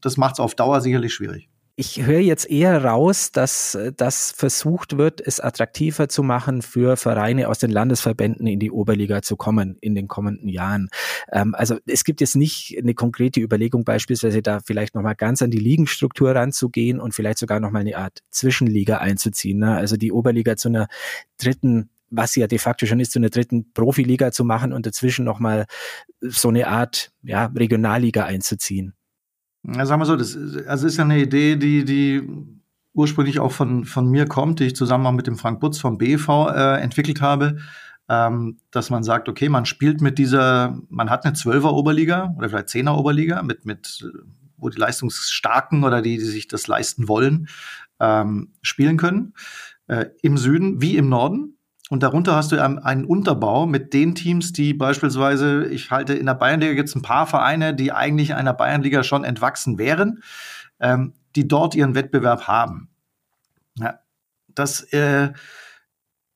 das 0.00 0.16
macht's 0.16 0.40
auf 0.40 0.54
Dauer 0.54 0.80
sicherlich 0.80 1.14
schwierig 1.14 1.48
ich 1.78 2.02
höre 2.06 2.20
jetzt 2.20 2.50
eher 2.50 2.82
raus, 2.82 3.32
dass 3.32 3.78
das 3.96 4.32
versucht 4.32 4.96
wird, 4.96 5.20
es 5.20 5.40
attraktiver 5.40 6.08
zu 6.08 6.22
machen 6.22 6.62
für 6.62 6.96
Vereine 6.96 7.48
aus 7.48 7.58
den 7.58 7.70
Landesverbänden 7.70 8.46
in 8.46 8.58
die 8.58 8.70
Oberliga 8.70 9.20
zu 9.20 9.36
kommen 9.36 9.76
in 9.82 9.94
den 9.94 10.08
kommenden 10.08 10.48
Jahren. 10.48 10.88
Ähm, 11.30 11.54
also 11.54 11.76
es 11.86 12.04
gibt 12.04 12.22
jetzt 12.22 12.34
nicht 12.34 12.76
eine 12.78 12.94
konkrete 12.94 13.40
Überlegung, 13.40 13.84
beispielsweise 13.84 14.40
da 14.40 14.60
vielleicht 14.60 14.94
nochmal 14.94 15.16
ganz 15.16 15.42
an 15.42 15.50
die 15.50 15.58
Ligenstruktur 15.58 16.34
ranzugehen 16.34 16.98
und 16.98 17.14
vielleicht 17.14 17.38
sogar 17.38 17.60
nochmal 17.60 17.82
eine 17.82 17.98
Art 17.98 18.20
Zwischenliga 18.30 18.96
einzuziehen. 18.98 19.58
Ne? 19.58 19.76
Also 19.76 19.96
die 19.96 20.12
Oberliga 20.12 20.56
zu 20.56 20.68
einer 20.68 20.88
dritten 21.38 21.90
was 22.08 22.32
sie 22.32 22.40
ja 22.40 22.46
de 22.46 22.58
facto 22.58 22.86
schon 22.86 23.00
ist, 23.00 23.10
zu 23.10 23.18
einer 23.18 23.30
dritten 23.30 23.72
Profiliga 23.72 24.30
zu 24.30 24.44
machen 24.44 24.72
und 24.72 24.86
dazwischen 24.86 25.24
nochmal 25.24 25.66
so 26.20 26.48
eine 26.48 26.68
Art 26.68 27.10
ja, 27.24 27.46
Regionalliga 27.46 28.24
einzuziehen. 28.24 28.94
Ja, 29.74 29.84
sagen 29.84 30.00
wir 30.00 30.06
so, 30.06 30.16
das 30.16 30.36
also 30.66 30.86
ist 30.86 30.96
ja 30.96 31.04
eine 31.04 31.18
Idee, 31.18 31.56
die, 31.56 31.84
die 31.84 32.22
ursprünglich 32.92 33.40
auch 33.40 33.52
von, 33.52 33.84
von 33.84 34.08
mir 34.08 34.26
kommt, 34.26 34.60
die 34.60 34.64
ich 34.64 34.76
zusammen 34.76 35.06
auch 35.06 35.12
mit 35.12 35.26
dem 35.26 35.36
Frank 35.36 35.60
Butz 35.60 35.78
vom 35.78 35.98
BV 35.98 36.48
äh, 36.48 36.80
entwickelt 36.80 37.20
habe, 37.20 37.58
ähm, 38.08 38.58
dass 38.70 38.90
man 38.90 39.02
sagt, 39.02 39.28
okay, 39.28 39.48
man 39.48 39.66
spielt 39.66 40.00
mit 40.00 40.18
dieser, 40.18 40.80
man 40.88 41.10
hat 41.10 41.24
eine 41.24 41.34
Zwölfer 41.34 41.72
Oberliga 41.72 42.34
oder 42.38 42.48
vielleicht 42.48 42.68
Zehner 42.68 42.96
Oberliga 42.96 43.42
mit, 43.42 43.64
mit, 43.64 44.08
wo 44.56 44.68
die 44.68 44.78
Leistungsstarken 44.78 45.82
oder 45.84 46.00
die, 46.00 46.16
die 46.16 46.24
sich 46.24 46.46
das 46.46 46.68
leisten 46.68 47.08
wollen, 47.08 47.48
ähm, 47.98 48.52
spielen 48.62 48.96
können. 48.96 49.34
Äh, 49.88 50.06
Im 50.22 50.38
Süden 50.38 50.80
wie 50.80 50.96
im 50.96 51.08
Norden. 51.08 51.55
Und 51.88 52.02
darunter 52.02 52.34
hast 52.34 52.50
du 52.50 52.60
einen 52.60 53.04
Unterbau 53.04 53.66
mit 53.66 53.94
den 53.94 54.16
Teams, 54.16 54.52
die 54.52 54.74
beispielsweise, 54.74 55.66
ich 55.66 55.90
halte 55.90 56.14
in 56.14 56.26
der 56.26 56.34
Bayernliga 56.34 56.74
gibt 56.74 56.88
es 56.88 56.96
ein 56.96 57.02
paar 57.02 57.26
Vereine, 57.26 57.74
die 57.74 57.92
eigentlich 57.92 58.34
einer 58.34 58.54
Bayernliga 58.54 59.04
schon 59.04 59.22
entwachsen 59.22 59.78
wären, 59.78 60.22
ähm, 60.80 61.14
die 61.36 61.46
dort 61.46 61.76
ihren 61.76 61.94
Wettbewerb 61.94 62.48
haben. 62.48 62.88
Ja, 63.78 64.00
das 64.48 64.92
äh, 64.92 65.32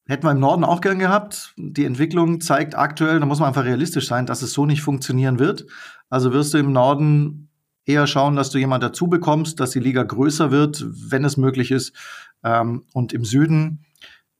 hätten 0.06 0.24
wir 0.24 0.30
im 0.30 0.38
Norden 0.40 0.62
auch 0.62 0.80
gern 0.80 1.00
gehabt. 1.00 1.52
Die 1.56 1.84
Entwicklung 1.84 2.40
zeigt 2.40 2.76
aktuell, 2.76 3.18
da 3.18 3.26
muss 3.26 3.40
man 3.40 3.48
einfach 3.48 3.64
realistisch 3.64 4.06
sein, 4.06 4.26
dass 4.26 4.42
es 4.42 4.52
so 4.52 4.66
nicht 4.66 4.82
funktionieren 4.82 5.40
wird. 5.40 5.66
Also 6.10 6.32
wirst 6.32 6.54
du 6.54 6.58
im 6.58 6.72
Norden 6.72 7.48
eher 7.86 8.06
schauen, 8.06 8.36
dass 8.36 8.50
du 8.50 8.58
jemand 8.58 8.84
dazu 8.84 9.08
bekommst, 9.08 9.58
dass 9.58 9.70
die 9.70 9.80
Liga 9.80 10.04
größer 10.04 10.52
wird, 10.52 10.84
wenn 10.88 11.24
es 11.24 11.36
möglich 11.36 11.72
ist. 11.72 11.92
Ähm, 12.44 12.84
und 12.92 13.12
im 13.12 13.24
Süden 13.24 13.84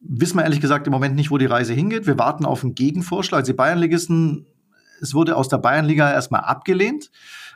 wissen 0.01 0.39
wir 0.39 0.45
ehrlich 0.45 0.61
gesagt 0.61 0.87
im 0.87 0.93
Moment 0.93 1.15
nicht, 1.15 1.31
wo 1.31 1.39
die 1.39 1.47
Reise 1.47 1.75
hingeht. 1.75 2.07
Wir 2.07 2.19
warten 2.19 2.45
auf 2.45 2.65
einen 2.65 2.75
Gegenvorschlag. 2.75 3.41
Also 3.41 3.53
die 3.53 3.57
Bayernligisten, 3.57 4.47
es 5.01 5.15
wurde 5.15 5.37
aus 5.37 5.49
der 5.49 5.59
Bayernliga 5.59 6.11
erstmal 6.11 6.43
abgelehnt 6.43 7.11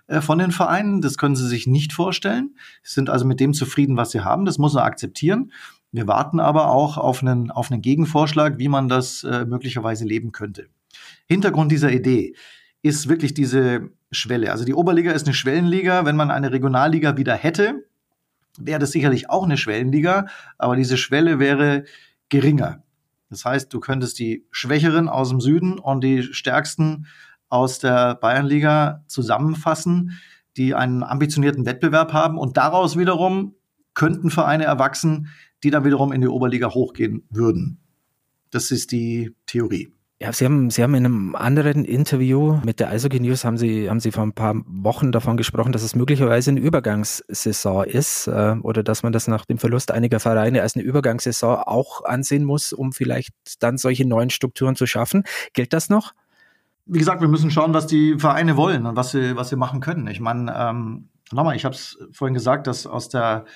äh, 0.06 0.20
von 0.20 0.38
den 0.38 0.52
Vereinen. 0.52 1.00
Das 1.00 1.18
können 1.18 1.36
sie 1.36 1.48
sich 1.48 1.66
nicht 1.66 1.92
vorstellen. 1.92 2.56
Sie 2.82 2.94
sind 2.94 3.10
also 3.10 3.24
mit 3.24 3.40
dem 3.40 3.54
zufrieden, 3.54 3.96
was 3.96 4.10
sie 4.10 4.20
haben. 4.20 4.44
Das 4.44 4.58
muss 4.58 4.74
man 4.74 4.84
akzeptieren. 4.84 5.52
Wir 5.90 6.06
warten 6.06 6.40
aber 6.40 6.70
auch 6.70 6.98
auf 6.98 7.22
einen, 7.22 7.50
auf 7.50 7.70
einen 7.70 7.80
Gegenvorschlag, 7.80 8.58
wie 8.58 8.68
man 8.68 8.88
das 8.88 9.24
äh, 9.24 9.44
möglicherweise 9.44 10.04
leben 10.04 10.32
könnte. 10.32 10.66
Hintergrund 11.26 11.72
dieser 11.72 11.92
Idee 11.92 12.34
ist 12.82 13.08
wirklich 13.08 13.32
diese 13.32 13.90
Schwelle. 14.10 14.52
Also 14.52 14.64
die 14.64 14.74
Oberliga 14.74 15.12
ist 15.12 15.26
eine 15.26 15.34
Schwellenliga. 15.34 16.04
Wenn 16.04 16.16
man 16.16 16.30
eine 16.30 16.52
Regionalliga 16.52 17.16
wieder 17.16 17.34
hätte, 17.34 17.86
wäre 18.58 18.78
das 18.78 18.92
sicherlich 18.92 19.30
auch 19.30 19.44
eine 19.44 19.56
Schwellenliga. 19.56 20.26
Aber 20.58 20.76
diese 20.76 20.96
Schwelle 20.98 21.38
wäre 21.38 21.84
geringer. 22.34 22.82
Das 23.30 23.44
heißt, 23.44 23.72
du 23.72 23.78
könntest 23.78 24.18
die 24.18 24.44
Schwächeren 24.50 25.08
aus 25.08 25.28
dem 25.28 25.40
Süden 25.40 25.78
und 25.78 26.02
die 26.02 26.24
Stärksten 26.24 27.06
aus 27.48 27.78
der 27.78 28.16
Bayernliga 28.16 29.04
zusammenfassen, 29.06 30.18
die 30.56 30.74
einen 30.74 31.04
ambitionierten 31.04 31.64
Wettbewerb 31.64 32.12
haben 32.12 32.36
und 32.36 32.56
daraus 32.56 32.98
wiederum 32.98 33.54
könnten 33.94 34.30
Vereine 34.30 34.64
erwachsen, 34.64 35.28
die 35.62 35.70
dann 35.70 35.84
wiederum 35.84 36.10
in 36.10 36.22
die 36.22 36.26
Oberliga 36.26 36.74
hochgehen 36.74 37.22
würden. 37.30 37.78
Das 38.50 38.72
ist 38.72 38.90
die 38.90 39.32
Theorie. 39.46 39.92
Ja, 40.20 40.32
Sie 40.32 40.44
haben, 40.44 40.70
Sie 40.70 40.82
haben 40.82 40.94
in 40.94 41.04
einem 41.04 41.34
anderen 41.34 41.84
Interview 41.84 42.60
mit 42.64 42.78
der 42.78 42.88
Eishockey 42.90 43.18
News 43.18 43.44
haben 43.44 43.58
Sie, 43.58 43.90
haben 43.90 43.98
Sie 43.98 44.12
vor 44.12 44.22
ein 44.22 44.32
paar 44.32 44.54
Wochen 44.64 45.10
davon 45.10 45.36
gesprochen, 45.36 45.72
dass 45.72 45.82
es 45.82 45.96
möglicherweise 45.96 46.50
eine 46.50 46.60
Übergangssaison 46.60 47.84
ist 47.84 48.28
äh, 48.28 48.54
oder 48.62 48.84
dass 48.84 49.02
man 49.02 49.12
das 49.12 49.26
nach 49.26 49.44
dem 49.44 49.58
Verlust 49.58 49.90
einiger 49.90 50.20
Vereine 50.20 50.62
als 50.62 50.76
eine 50.76 50.84
Übergangssaison 50.84 51.56
auch 51.58 52.04
ansehen 52.04 52.44
muss, 52.44 52.72
um 52.72 52.92
vielleicht 52.92 53.32
dann 53.58 53.76
solche 53.76 54.06
neuen 54.06 54.30
Strukturen 54.30 54.76
zu 54.76 54.86
schaffen. 54.86 55.24
Gilt 55.52 55.72
das 55.72 55.88
noch? 55.88 56.12
Wie 56.86 57.00
gesagt, 57.00 57.20
wir 57.20 57.28
müssen 57.28 57.50
schauen, 57.50 57.74
was 57.74 57.88
die 57.88 58.16
Vereine 58.18 58.56
wollen 58.56 58.86
und 58.86 58.94
was 58.94 59.10
sie, 59.10 59.34
was 59.36 59.48
sie 59.48 59.56
machen 59.56 59.80
können. 59.80 60.06
Ich 60.06 60.20
meine, 60.20 60.54
ähm, 60.56 61.08
nochmal, 61.32 61.56
ich 61.56 61.64
habe 61.64 61.74
es 61.74 61.98
vorhin 62.12 62.34
gesagt, 62.34 62.68
dass 62.68 62.86
aus 62.86 63.08
der 63.08 63.46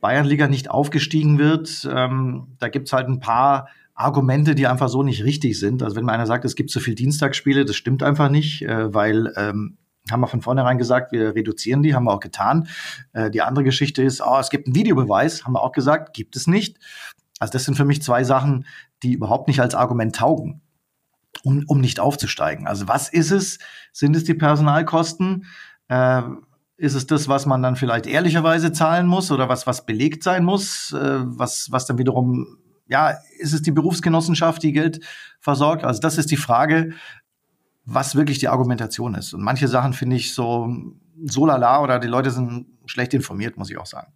Bayernliga 0.00 0.46
nicht 0.46 0.68
aufgestiegen 0.68 1.38
wird. 1.38 1.88
Ähm, 1.90 2.48
da 2.58 2.68
gibt 2.68 2.88
es 2.88 2.92
halt 2.92 3.08
ein 3.08 3.20
paar 3.20 3.68
Argumente, 4.02 4.54
die 4.54 4.66
einfach 4.66 4.88
so 4.88 5.02
nicht 5.02 5.24
richtig 5.24 5.58
sind. 5.58 5.82
Also 5.82 5.96
wenn 5.96 6.04
mir 6.04 6.12
einer 6.12 6.26
sagt, 6.26 6.44
es 6.44 6.54
gibt 6.54 6.70
zu 6.70 6.80
viel 6.80 6.94
Dienstagsspiele, 6.94 7.64
das 7.64 7.76
stimmt 7.76 8.02
einfach 8.02 8.28
nicht, 8.28 8.62
äh, 8.62 8.92
weil 8.92 9.32
ähm, 9.36 9.78
haben 10.10 10.20
wir 10.20 10.26
von 10.26 10.42
vornherein 10.42 10.78
gesagt, 10.78 11.12
wir 11.12 11.34
reduzieren 11.34 11.82
die, 11.82 11.94
haben 11.94 12.04
wir 12.04 12.12
auch 12.12 12.20
getan. 12.20 12.68
Äh, 13.12 13.30
die 13.30 13.42
andere 13.42 13.64
Geschichte 13.64 14.02
ist, 14.02 14.20
oh, 14.20 14.38
es 14.38 14.50
gibt 14.50 14.66
einen 14.66 14.74
Videobeweis, 14.74 15.44
haben 15.44 15.52
wir 15.52 15.62
auch 15.62 15.72
gesagt, 15.72 16.14
gibt 16.14 16.36
es 16.36 16.46
nicht. 16.46 16.78
Also 17.38 17.52
das 17.52 17.64
sind 17.64 17.76
für 17.76 17.84
mich 17.84 18.02
zwei 18.02 18.24
Sachen, 18.24 18.66
die 19.02 19.12
überhaupt 19.12 19.48
nicht 19.48 19.60
als 19.60 19.74
Argument 19.74 20.14
taugen, 20.14 20.62
um, 21.44 21.64
um 21.66 21.80
nicht 21.80 22.00
aufzusteigen. 22.00 22.66
Also 22.66 22.88
was 22.88 23.08
ist 23.08 23.30
es? 23.30 23.58
Sind 23.92 24.16
es 24.16 24.24
die 24.24 24.34
Personalkosten? 24.34 25.46
Äh, 25.88 26.22
ist 26.76 26.94
es 26.94 27.06
das, 27.06 27.28
was 27.28 27.46
man 27.46 27.62
dann 27.62 27.76
vielleicht 27.76 28.06
ehrlicherweise 28.06 28.72
zahlen 28.72 29.06
muss 29.06 29.30
oder 29.30 29.48
was, 29.48 29.66
was 29.66 29.86
belegt 29.86 30.24
sein 30.24 30.44
muss, 30.44 30.92
äh, 30.92 31.20
was, 31.22 31.70
was 31.70 31.86
dann 31.86 31.98
wiederum 31.98 32.58
ja, 32.86 33.18
ist 33.38 33.52
es 33.52 33.62
die 33.62 33.72
Berufsgenossenschaft, 33.72 34.62
die 34.62 34.72
Geld 34.72 35.00
versorgt? 35.40 35.84
Also 35.84 36.00
das 36.00 36.18
ist 36.18 36.30
die 36.30 36.36
Frage, 36.36 36.94
was 37.84 38.14
wirklich 38.14 38.38
die 38.38 38.48
Argumentation 38.48 39.14
ist. 39.14 39.32
Und 39.34 39.42
manche 39.42 39.68
Sachen 39.68 39.92
finde 39.92 40.16
ich 40.16 40.34
so, 40.34 40.74
so 41.24 41.46
lala 41.46 41.82
oder 41.82 41.98
die 41.98 42.08
Leute 42.08 42.30
sind 42.30 42.66
schlecht 42.86 43.14
informiert, 43.14 43.56
muss 43.56 43.70
ich 43.70 43.78
auch 43.78 43.86
sagen. 43.86 44.12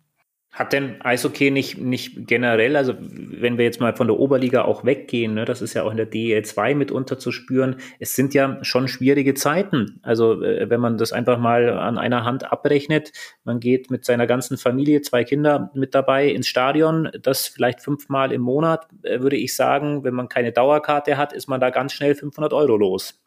Hat 0.57 0.73
denn 0.73 1.03
Eishockey 1.03 1.51
nicht, 1.51 1.77
nicht 1.77 2.27
generell, 2.27 2.77
also 2.77 2.95
wenn 2.99 3.59
wir 3.59 3.67
jetzt 3.67 3.79
mal 3.79 3.95
von 3.95 4.07
der 4.07 4.19
Oberliga 4.19 4.63
auch 4.63 4.87
weggehen, 4.87 5.35
ne, 5.35 5.45
das 5.45 5.61
ist 5.61 5.75
ja 5.75 5.83
auch 5.83 5.91
in 5.91 5.99
der 5.99 6.07
DEL 6.07 6.47
2 6.47 6.75
mitunter 6.75 7.19
zu 7.19 7.31
spüren, 7.31 7.77
es 7.99 8.17
sind 8.17 8.33
ja 8.33 8.65
schon 8.65 8.89
schwierige 8.89 9.35
Zeiten. 9.35 10.01
Also 10.01 10.43
äh, 10.43 10.71
wenn 10.71 10.81
man 10.81 10.97
das 10.97 11.13
einfach 11.13 11.39
mal 11.39 11.69
an 11.69 11.99
einer 11.99 12.25
Hand 12.25 12.51
abrechnet, 12.51 13.13
man 13.45 13.61
geht 13.61 13.91
mit 13.91 14.07
seiner 14.07 14.27
ganzen 14.27 14.57
Familie, 14.57 15.03
zwei 15.03 15.25
Kinder 15.25 15.71
mit 15.75 15.95
dabei 15.95 16.31
ins 16.31 16.49
Stadion, 16.49 17.11
das 17.21 17.49
vielleicht 17.49 17.83
fünfmal 17.83 18.33
im 18.33 18.41
Monat, 18.41 18.89
äh, 19.03 19.21
würde 19.21 19.37
ich 19.37 19.55
sagen, 19.55 20.05
wenn 20.05 20.15
man 20.15 20.31
keine 20.31 20.53
Dauerkarte 20.53 21.19
hat, 21.19 21.35
ist 21.35 21.49
man 21.49 21.61
da 21.61 21.69
ganz 21.69 21.93
schnell 21.93 22.15
500 22.15 22.55
Euro 22.55 22.79
los. 22.79 23.21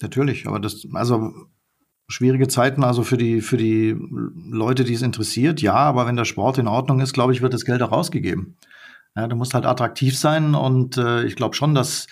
Natürlich, 0.00 0.46
aber 0.46 0.60
das, 0.60 0.86
also 0.92 1.32
schwierige 2.08 2.48
Zeiten 2.48 2.84
also 2.84 3.02
für 3.02 3.16
die, 3.16 3.40
für 3.40 3.56
die 3.56 3.96
Leute, 4.50 4.84
die 4.84 4.94
es 4.94 5.02
interessiert, 5.02 5.60
ja, 5.60 5.74
aber 5.74 6.06
wenn 6.06 6.16
der 6.16 6.24
Sport 6.24 6.58
in 6.58 6.68
Ordnung 6.68 7.00
ist, 7.00 7.12
glaube 7.12 7.32
ich, 7.32 7.42
wird 7.42 7.54
das 7.54 7.64
Geld 7.64 7.82
auch 7.82 7.92
rausgegeben. 7.92 8.56
Ja, 9.16 9.26
du 9.28 9.36
musst 9.36 9.54
halt 9.54 9.66
attraktiv 9.66 10.18
sein 10.18 10.54
und 10.54 10.98
äh, 10.98 11.24
ich 11.24 11.36
glaube 11.36 11.56
schon, 11.56 11.74
dass, 11.74 12.06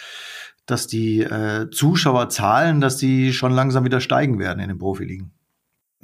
dass 0.67 0.87
die 0.87 1.21
äh, 1.21 1.69
Zuschauerzahlen, 1.71 2.81
dass 2.81 2.97
die 2.97 3.33
schon 3.33 3.53
langsam 3.53 3.85
wieder 3.85 4.01
steigen 4.01 4.39
werden 4.39 4.61
in 4.61 4.69
den 4.69 4.79
Profiligen. 4.79 5.33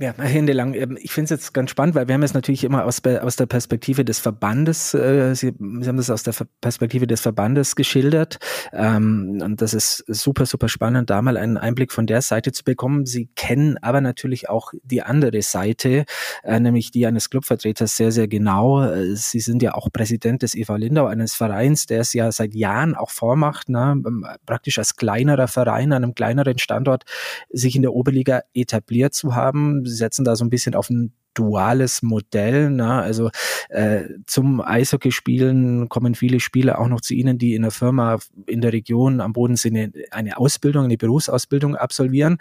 Ja, 0.00 0.14
Hände 0.16 0.54
lang. 0.54 0.72
Ähm, 0.72 0.96
ich 0.98 1.12
finde 1.12 1.24
es 1.24 1.30
jetzt 1.30 1.52
ganz 1.52 1.68
spannend, 1.68 1.94
weil 1.94 2.08
wir 2.08 2.14
haben 2.14 2.22
es 2.22 2.32
natürlich 2.32 2.64
immer 2.64 2.86
aus, 2.86 3.02
aus 3.04 3.36
der 3.36 3.44
Perspektive 3.44 4.02
des 4.02 4.18
Verbandes, 4.18 4.94
äh, 4.94 5.34
Sie, 5.34 5.52
Sie 5.58 5.88
haben 5.88 5.98
das 5.98 6.08
aus 6.08 6.22
der 6.22 6.32
Perspektive 6.62 7.06
des 7.06 7.20
Verbandes 7.20 7.76
geschildert. 7.76 8.38
Ähm, 8.72 9.42
und 9.44 9.60
das 9.60 9.74
ist 9.74 10.02
super, 10.08 10.46
super 10.46 10.70
spannend, 10.70 11.10
da 11.10 11.20
mal 11.20 11.36
einen 11.36 11.58
Einblick 11.58 11.92
von 11.92 12.06
der 12.06 12.22
Seite 12.22 12.50
zu 12.52 12.64
bekommen. 12.64 13.04
Sie 13.04 13.28
kennen 13.36 13.76
aber 13.82 14.00
natürlich 14.00 14.48
auch 14.48 14.72
die 14.84 15.02
andere 15.02 15.42
Seite, 15.42 16.06
äh, 16.44 16.58
nämlich 16.58 16.90
die 16.92 17.06
eines 17.06 17.28
Clubvertreters 17.28 17.94
sehr, 17.94 18.10
sehr 18.10 18.26
genau. 18.26 18.82
Äh, 18.82 19.14
Sie 19.16 19.40
sind 19.40 19.62
ja 19.62 19.74
auch 19.74 19.92
Präsident 19.92 20.40
des 20.40 20.54
EV 20.54 20.76
Lindau, 20.76 21.08
eines 21.08 21.34
Vereins, 21.34 21.84
der 21.84 22.00
es 22.00 22.14
ja 22.14 22.32
seit 22.32 22.54
Jahren 22.54 22.94
auch 22.94 23.10
vormacht, 23.10 23.68
ne, 23.68 24.02
ähm, 24.06 24.24
praktisch 24.46 24.78
als 24.78 24.96
kleinerer 24.96 25.46
Verein 25.46 25.92
an 25.92 26.04
einem 26.04 26.14
kleineren 26.14 26.56
Standort 26.56 27.04
sich 27.50 27.76
in 27.76 27.82
der 27.82 27.92
Oberliga 27.92 28.40
etabliert 28.54 29.12
zu 29.12 29.34
haben 29.34 29.84
sie 29.90 29.96
setzen 29.96 30.24
da 30.24 30.36
so 30.36 30.44
ein 30.44 30.50
bisschen 30.50 30.74
auf 30.74 30.90
ein 30.90 31.12
duales 31.34 32.02
Modell. 32.02 32.70
Ne? 32.70 32.92
Also 32.92 33.30
äh, 33.68 34.02
zum 34.26 34.60
Eishockeyspielen 34.60 35.88
kommen 35.88 36.14
viele 36.14 36.40
Spieler 36.40 36.78
auch 36.78 36.88
noch 36.88 37.00
zu 37.00 37.14
Ihnen, 37.14 37.38
die 37.38 37.54
in 37.54 37.62
der 37.62 37.70
Firma 37.70 38.18
in 38.46 38.60
der 38.60 38.72
Region 38.72 39.20
am 39.20 39.32
Bodensee 39.32 39.90
eine 40.10 40.38
Ausbildung, 40.38 40.84
eine 40.84 40.96
Berufsausbildung 40.96 41.76
absolvieren. 41.76 42.38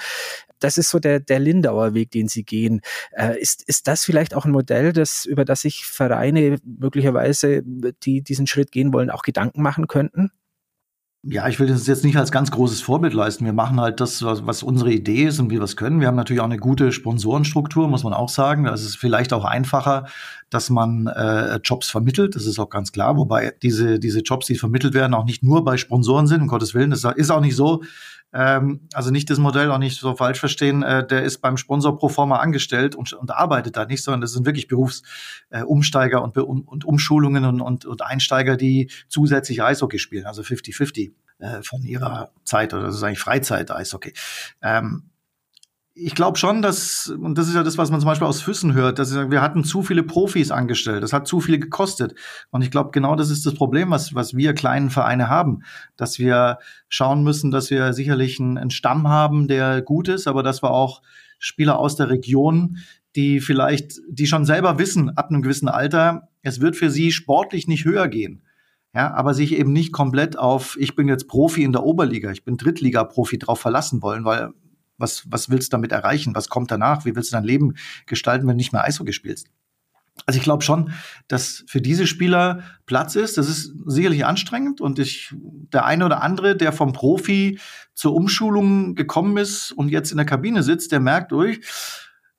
Das 0.60 0.78
ist 0.78 0.90
so 0.90 1.00
der, 1.00 1.20
der 1.20 1.40
Lindauer 1.40 1.94
Weg, 1.94 2.12
den 2.12 2.28
Sie 2.28 2.44
gehen. 2.44 2.82
Äh, 3.12 3.40
ist, 3.40 3.64
ist 3.68 3.88
das 3.88 4.04
vielleicht 4.04 4.34
auch 4.34 4.46
ein 4.46 4.52
Modell, 4.52 4.92
das, 4.92 5.26
über 5.26 5.46
das 5.46 5.62
sich 5.62 5.86
Vereine 5.86 6.58
möglicherweise, 6.64 7.62
die 7.64 8.22
diesen 8.22 8.48
Schritt 8.48 8.72
gehen 8.72 8.92
wollen, 8.92 9.10
auch 9.10 9.22
Gedanken 9.22 9.62
machen 9.62 9.88
könnten? 9.88 10.32
Ja, 11.24 11.50
ich 11.50 11.60
will 11.60 11.68
das 11.68 11.86
jetzt 11.86 12.06
nicht 12.06 12.16
als 12.16 12.32
ganz 12.32 12.50
großes 12.50 12.82
Vorbild 12.82 13.14
leisten. 13.14 13.44
Wir 13.44 13.52
machen 13.52 13.82
halt 13.82 14.00
das, 14.00 14.24
was, 14.24 14.46
was 14.46 14.64
unsere 14.64 14.94
Idee 14.94 15.26
ist 15.26 15.38
und 15.40 15.52
wie 15.52 15.58
wir 15.58 15.64
es 15.64 15.76
können. 15.76 16.00
Wir 16.00 16.08
haben 16.08 16.16
natürlich 16.16 16.40
auch 16.40 16.46
eine 16.46 16.58
gute 16.58 16.94
Sponsorenstruktur, 16.94 17.90
muss 17.90 18.06
man 18.06 18.14
auch 18.14 18.30
sagen. 18.30 18.64
Da 18.64 18.74
ist 18.74 18.96
vielleicht 18.96 19.34
auch 19.34 19.44
einfacher, 19.44 20.06
dass 20.50 20.70
man 20.70 21.08
äh, 21.08 21.58
Jobs 21.58 21.90
vermittelt. 21.90 22.38
Das 22.38 22.46
ist 22.46 22.58
auch 22.58 22.70
ganz 22.70 22.94
klar. 22.94 23.18
Wobei 23.18 23.54
diese, 23.62 24.00
diese 24.00 24.22
Jobs, 24.22 24.48
die 24.48 24.56
vermittelt 24.56 24.94
werden, 24.94 25.14
auch 25.14 25.26
nicht 25.26 25.44
nur 25.44 25.66
bei 25.66 25.76
Sponsoren 25.76 26.26
sind, 26.26 26.42
um 26.42 26.48
Gottes 26.48 26.74
Willen. 26.74 26.90
Das 26.90 27.04
ist 27.04 27.32
auch 27.32 27.42
nicht 27.42 27.58
so, 27.58 27.84
also 28.32 29.10
nicht 29.10 29.30
das 29.30 29.40
Modell 29.40 29.72
auch 29.72 29.80
nicht 29.80 30.00
so 30.00 30.16
falsch 30.16 30.40
verstehen, 30.40 30.84
äh, 30.84 31.06
der 31.06 31.24
ist 31.24 31.40
beim 31.40 31.58
Sponsor 31.58 31.98
pro 31.98 32.10
forma 32.10 32.38
angestellt 32.38 32.96
und, 32.96 33.14
und 33.14 33.32
arbeitet 33.32 33.76
da 33.76 33.86
nicht, 33.86 34.04
sondern 34.04 34.22
das 34.22 34.34
sind 34.34 34.46
wirklich 34.46 34.68
Berufsumsteiger 34.68 36.22
und, 36.22 36.38
und, 36.38 36.68
und 36.68 36.86
Umschulungen 36.86 37.46
und, 37.46 37.62
und, 37.62 37.86
und 37.86 38.02
Einsteiger, 38.02 38.56
die 38.56 38.92
zusätzlich 39.08 39.64
Eishockey 39.64 39.98
spielen, 39.98 40.26
also 40.26 40.44
50-50 40.44 41.12
äh, 41.40 41.64
von 41.64 41.82
ihrer 41.84 42.32
Zeit 42.44 42.74
oder 42.74 42.84
das 42.84 42.96
ist 42.96 43.04
eigentlich 43.04 43.20
Freizeit 43.20 43.72
Eishockey. 43.72 44.14
Ähm, 44.62 45.09
ich 46.02 46.16
glaube 46.16 46.38
schon, 46.38 46.62
dass, 46.62 47.08
und 47.08 47.38
das 47.38 47.48
ist 47.48 47.56
ja 47.56 47.64
das, 47.64 47.78
was 47.78 47.92
man 47.92 48.00
zum 48.00 48.08
Beispiel 48.08 48.28
aus 48.28 48.42
Füssen 48.42 48.74
hört, 48.74 49.00
dass 49.00 49.14
wir 49.14 49.42
hatten 49.42 49.64
zu 49.64 49.84
viele 49.84 50.04
Profis 50.04 50.52
angestellt. 50.52 51.04
Das 51.04 51.14
hat 51.14 51.28
zu 51.28 51.42
viel 51.42 51.60
gekostet. 51.60 52.16
Und 52.52 52.62
ich 52.62 52.72
glaube, 52.72 52.92
genau 52.92 53.16
das 53.16 53.30
ist 53.30 53.46
das 53.46 53.54
Problem, 53.54 53.90
was, 53.92 54.16
was 54.16 54.36
wir 54.36 54.54
kleinen 54.54 54.90
Vereine 54.90 55.30
haben, 55.30 55.64
dass 55.98 56.20
wir 56.20 56.60
schauen 56.88 57.24
müssen, 57.24 57.52
dass 57.52 57.70
wir 57.70 57.94
sicherlich 57.94 58.40
einen, 58.40 58.72
Stamm 58.72 59.08
haben, 59.08 59.48
der 59.48 59.82
gut 59.82 60.08
ist, 60.08 60.28
aber 60.28 60.44
dass 60.44 60.64
wir 60.64 60.72
auch 60.72 61.02
Spieler 61.40 61.80
aus 61.80 61.96
der 61.96 62.10
Region, 62.10 62.78
die 63.16 63.40
vielleicht, 63.40 64.00
die 64.08 64.28
schon 64.28 64.46
selber 64.46 64.80
wissen, 64.80 65.10
ab 65.18 65.30
einem 65.30 65.42
gewissen 65.42 65.68
Alter, 65.68 66.30
es 66.42 66.62
wird 66.62 66.76
für 66.76 66.90
sie 66.90 67.12
sportlich 67.12 67.68
nicht 67.68 67.86
höher 67.86 68.08
gehen. 68.08 68.44
Ja, 68.94 69.14
aber 69.14 69.34
sich 69.34 69.54
eben 69.54 69.72
nicht 69.72 69.92
komplett 69.92 70.38
auf, 70.38 70.76
ich 70.80 70.96
bin 70.96 71.08
jetzt 71.08 71.28
Profi 71.28 71.64
in 71.64 71.74
der 71.74 71.84
Oberliga, 71.84 72.32
ich 72.32 72.44
bin 72.44 72.58
Drittliga-Profi 72.58 73.38
drauf 73.38 73.60
verlassen 73.60 74.02
wollen, 74.02 74.26
weil 74.26 74.52
was, 75.00 75.24
was 75.30 75.50
willst 75.50 75.72
du 75.72 75.78
damit 75.78 75.92
erreichen? 75.92 76.36
Was 76.36 76.50
kommt 76.50 76.72
danach? 76.72 77.06
Wie 77.06 77.16
willst 77.16 77.32
du 77.32 77.36
dein 77.36 77.44
Leben 77.44 77.76
gestalten, 78.06 78.48
wenn 78.48 78.56
du 78.56 78.58
nicht 78.58 78.74
mehr 78.74 78.84
Eishockey 78.84 79.14
spielst? 79.14 79.48
Also 80.26 80.38
ich 80.38 80.44
glaube 80.44 80.64
schon, 80.64 80.92
dass 81.28 81.64
für 81.68 81.82
diese 81.82 82.06
Spieler 82.06 82.62
Platz 82.86 83.16
ist. 83.16 83.38
Das 83.38 83.48
ist 83.48 83.74
sicherlich 83.86 84.26
anstrengend 84.26 84.82
und 84.82 85.00
ich, 85.00 85.34
der 85.34 85.86
eine 85.86 86.06
oder 86.06 86.22
andere, 86.22 86.56
der 86.56 86.74
vom 86.74 86.94
Profi 86.94 87.60
zur 87.94 88.14
Umschulung 88.14 88.96
gekommen 88.96 89.38
ist 89.38 89.72
und 89.72 89.90
jetzt 89.90 90.12
in 90.12 90.18
der 90.18 90.26
Kabine 90.26 90.64
sitzt, 90.64 90.92
der 90.92 91.00
merkt, 91.00 91.32
durch, 91.32 91.60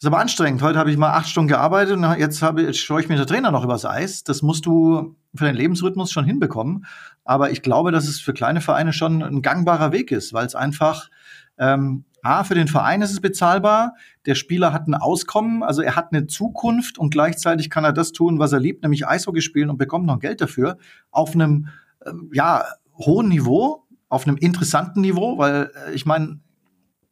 ist 0.00 0.06
aber 0.06 0.18
anstrengend. 0.18 0.62
Heute 0.62 0.78
habe 0.78 0.90
ich 0.90 0.96
mal 0.96 1.12
acht 1.12 1.28
Stunden 1.28 1.48
gearbeitet 1.48 1.96
und 1.96 2.18
jetzt 2.18 2.40
habe 2.42 2.62
jetzt 2.62 2.78
scheue 2.78 3.02
ich 3.02 3.08
mir 3.08 3.16
der 3.16 3.26
Trainer 3.26 3.50
noch 3.50 3.64
übers 3.64 3.84
Eis. 3.84 4.24
Das 4.24 4.40
musst 4.40 4.64
du 4.64 5.16
für 5.34 5.44
deinen 5.44 5.56
Lebensrhythmus 5.56 6.10
schon 6.10 6.24
hinbekommen. 6.24 6.86
Aber 7.24 7.50
ich 7.50 7.60
glaube, 7.60 7.92
dass 7.92 8.08
es 8.08 8.18
für 8.18 8.32
kleine 8.32 8.62
Vereine 8.62 8.92
schon 8.92 9.22
ein 9.22 9.42
gangbarer 9.42 9.92
Weg 9.92 10.10
ist, 10.10 10.32
weil 10.32 10.46
es 10.46 10.54
einfach 10.54 11.10
ähm, 11.58 12.04
A, 12.22 12.44
für 12.44 12.54
den 12.54 12.68
Verein 12.68 13.02
ist 13.02 13.12
es 13.12 13.20
bezahlbar, 13.20 13.94
der 14.26 14.34
Spieler 14.34 14.72
hat 14.72 14.86
ein 14.86 14.94
Auskommen, 14.94 15.62
also 15.62 15.82
er 15.82 15.96
hat 15.96 16.12
eine 16.12 16.26
Zukunft 16.26 16.98
und 16.98 17.10
gleichzeitig 17.10 17.70
kann 17.70 17.84
er 17.84 17.92
das 17.92 18.12
tun, 18.12 18.38
was 18.38 18.52
er 18.52 18.60
liebt, 18.60 18.82
nämlich 18.82 19.06
Eishockey 19.06 19.40
spielen 19.40 19.70
und 19.70 19.78
bekommt 19.78 20.06
noch 20.06 20.18
Geld 20.18 20.40
dafür 20.40 20.76
auf 21.10 21.34
einem 21.34 21.68
äh, 22.00 22.12
ja, 22.32 22.64
hohen 22.98 23.28
Niveau, 23.28 23.86
auf 24.08 24.26
einem 24.26 24.36
interessanten 24.36 25.00
Niveau, 25.00 25.38
weil 25.38 25.70
äh, 25.88 25.92
ich 25.92 26.04
meine, 26.04 26.40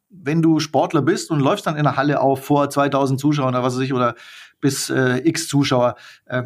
wenn 0.09 0.41
du 0.41 0.59
Sportler 0.59 1.01
bist 1.01 1.31
und 1.31 1.39
läufst 1.39 1.67
dann 1.67 1.77
in 1.77 1.83
der 1.83 1.95
Halle 1.95 2.19
auf 2.19 2.43
vor 2.43 2.69
2000 2.69 3.19
Zuschauern 3.19 3.49
oder 3.49 3.63
was 3.63 3.75
weiß 3.75 3.83
ich 3.83 3.93
oder 3.93 4.15
bis 4.59 4.89
äh, 4.89 5.21
x 5.27 5.47
Zuschauer, 5.47 5.95
äh, 6.25 6.43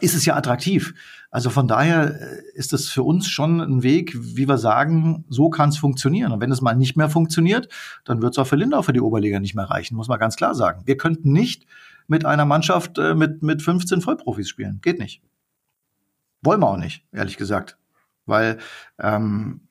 ist 0.00 0.14
es 0.14 0.24
ja 0.24 0.36
attraktiv. 0.36 0.94
Also 1.30 1.50
von 1.50 1.66
daher 1.66 2.20
äh, 2.20 2.42
ist 2.54 2.72
es 2.72 2.88
für 2.88 3.02
uns 3.02 3.28
schon 3.28 3.60
ein 3.60 3.82
Weg, 3.82 4.14
wie 4.14 4.48
wir 4.48 4.58
sagen, 4.58 5.24
so 5.28 5.50
kann 5.50 5.70
es 5.70 5.78
funktionieren. 5.78 6.32
Und 6.32 6.40
wenn 6.40 6.52
es 6.52 6.60
mal 6.60 6.74
nicht 6.74 6.96
mehr 6.96 7.08
funktioniert, 7.08 7.68
dann 8.04 8.22
wird 8.22 8.34
es 8.34 8.38
auch 8.38 8.46
für 8.46 8.56
Lindau 8.56 8.82
für 8.82 8.92
die 8.92 9.00
Oberliga 9.00 9.40
nicht 9.40 9.54
mehr 9.54 9.70
reichen, 9.70 9.96
muss 9.96 10.08
man 10.08 10.18
ganz 10.18 10.36
klar 10.36 10.54
sagen. 10.54 10.82
Wir 10.86 10.96
könnten 10.96 11.32
nicht 11.32 11.66
mit 12.06 12.24
einer 12.24 12.44
Mannschaft 12.44 12.98
äh, 12.98 13.14
mit, 13.14 13.42
mit 13.42 13.62
15 13.62 14.00
Vollprofis 14.00 14.48
spielen. 14.48 14.80
Geht 14.82 14.98
nicht. 14.98 15.22
Wollen 16.42 16.60
wir 16.60 16.68
auch 16.68 16.76
nicht, 16.76 17.04
ehrlich 17.12 17.36
gesagt. 17.36 17.78
Weil 18.26 18.58
ähm, 18.98 19.62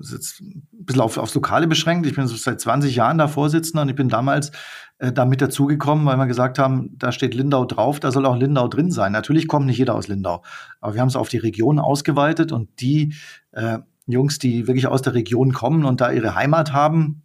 ist 0.00 0.12
jetzt 0.12 0.40
ein 0.40 0.66
bisschen 0.72 1.00
auf, 1.00 1.16
aufs 1.16 1.34
Lokale 1.34 1.66
beschränkt. 1.66 2.06
Ich 2.06 2.14
bin 2.14 2.26
seit 2.26 2.60
20 2.60 2.94
Jahren 2.94 3.18
da 3.18 3.28
Vorsitzender 3.28 3.82
und 3.82 3.88
ich 3.88 3.96
bin 3.96 4.08
damals 4.08 4.52
äh, 4.98 5.12
da 5.12 5.24
mit 5.24 5.40
dazugekommen, 5.40 6.06
weil 6.06 6.16
wir 6.16 6.26
gesagt 6.26 6.58
haben, 6.58 6.96
da 6.98 7.12
steht 7.12 7.34
Lindau 7.34 7.64
drauf, 7.64 8.00
da 8.00 8.12
soll 8.12 8.26
auch 8.26 8.36
Lindau 8.36 8.68
drin 8.68 8.90
sein. 8.90 9.12
Natürlich 9.12 9.48
kommt 9.48 9.66
nicht 9.66 9.78
jeder 9.78 9.94
aus 9.94 10.08
Lindau, 10.08 10.42
aber 10.80 10.94
wir 10.94 11.00
haben 11.00 11.08
es 11.08 11.16
auf 11.16 11.28
die 11.28 11.38
Region 11.38 11.78
ausgeweitet 11.78 12.52
und 12.52 12.80
die 12.80 13.14
äh, 13.52 13.78
Jungs, 14.06 14.38
die 14.38 14.66
wirklich 14.66 14.86
aus 14.86 15.02
der 15.02 15.14
Region 15.14 15.52
kommen 15.52 15.84
und 15.84 16.00
da 16.00 16.10
ihre 16.10 16.34
Heimat 16.34 16.72
haben 16.72 17.22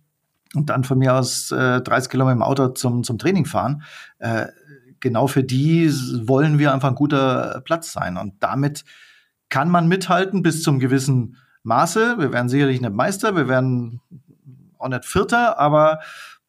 und 0.56 0.70
dann 0.70 0.84
von 0.84 0.98
mir 0.98 1.16
aus 1.16 1.52
äh, 1.52 1.82
30 1.82 2.10
Kilometer 2.10 2.36
im 2.36 2.42
Auto 2.42 2.70
zum, 2.70 3.04
zum 3.04 3.18
Training 3.18 3.46
fahren, 3.46 3.84
äh, 4.20 4.48
genau 5.00 5.28
für 5.28 5.44
die 5.44 5.92
wollen 6.28 6.60
wir 6.60 6.74
einfach 6.74 6.90
ein 6.90 6.96
guter 6.96 7.62
Platz 7.66 7.92
sein. 7.92 8.18
Und 8.18 8.36
damit 8.40 8.84
kann 9.50 9.70
man 9.70 9.88
mithalten 9.88 10.42
bis 10.42 10.64
zum 10.64 10.80
gewissen 10.80 11.38
Maße. 11.64 12.16
Wir 12.18 12.32
werden 12.34 12.50
sicherlich 12.50 12.82
nicht 12.82 12.94
Meister, 12.94 13.36
wir 13.36 13.48
werden 13.48 14.02
auch 14.78 14.90
nicht 14.90 15.06
Vierter, 15.06 15.60
aber 15.60 16.00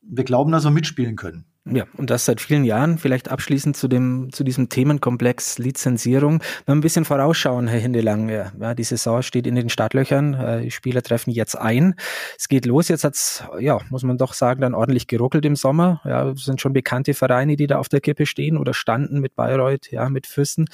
wir 0.03 0.25
glauben, 0.25 0.53
dass 0.53 0.65
wir 0.65 0.71
mitspielen 0.71 1.17
können. 1.17 1.45
Ja, 1.67 1.85
und 1.99 2.09
das 2.09 2.25
seit 2.25 2.41
vielen 2.41 2.65
Jahren. 2.65 2.97
Vielleicht 2.97 3.31
abschließend 3.31 3.77
zu 3.77 3.87
dem, 3.87 4.31
zu 4.33 4.45
diesem 4.45 4.71
Themenkomplex 4.71 5.59
Lizenzierung. 5.59 6.41
Wenn 6.65 6.67
wir 6.67 6.75
ein 6.77 6.81
bisschen 6.81 7.05
vorausschauen, 7.05 7.69
Herr 7.69 7.79
Hindelang. 7.79 8.31
Ja, 8.31 8.75
die 8.75 8.83
Saison 8.83 9.21
steht 9.23 9.47
in 9.47 9.55
den 9.55 9.69
Startlöchern. 9.69 10.35
Äh, 10.35 10.63
die 10.63 10.71
Spieler 10.71 11.03
treffen 11.03 11.31
jetzt 11.31 11.57
ein. 11.57 11.95
Es 12.39 12.49
geht 12.49 12.65
los. 12.65 12.89
Jetzt 12.89 13.05
hat's, 13.05 13.45
ja, 13.59 13.79
muss 13.91 14.03
man 14.03 14.17
doch 14.17 14.33
sagen, 14.33 14.63
dann 14.63 14.75
ordentlich 14.75 15.07
geruckelt 15.07 15.45
im 15.45 15.55
Sommer. 15.55 16.01
Ja, 16.05 16.31
es 16.31 16.45
sind 16.45 16.63
schon 16.63 16.73
bekannte 16.73 17.13
Vereine, 17.13 17.57
die 17.57 17.67
da 17.67 17.79
auf 17.79 17.91
der 17.91 18.01
Kippe 18.01 18.25
stehen 18.25 18.57
oder 18.57 18.73
standen 18.73 19.21
mit 19.21 19.37
Bayreuth, 19.37 19.93
ja, 19.93 20.09
mit 20.09 20.27
Füssen, 20.27 20.67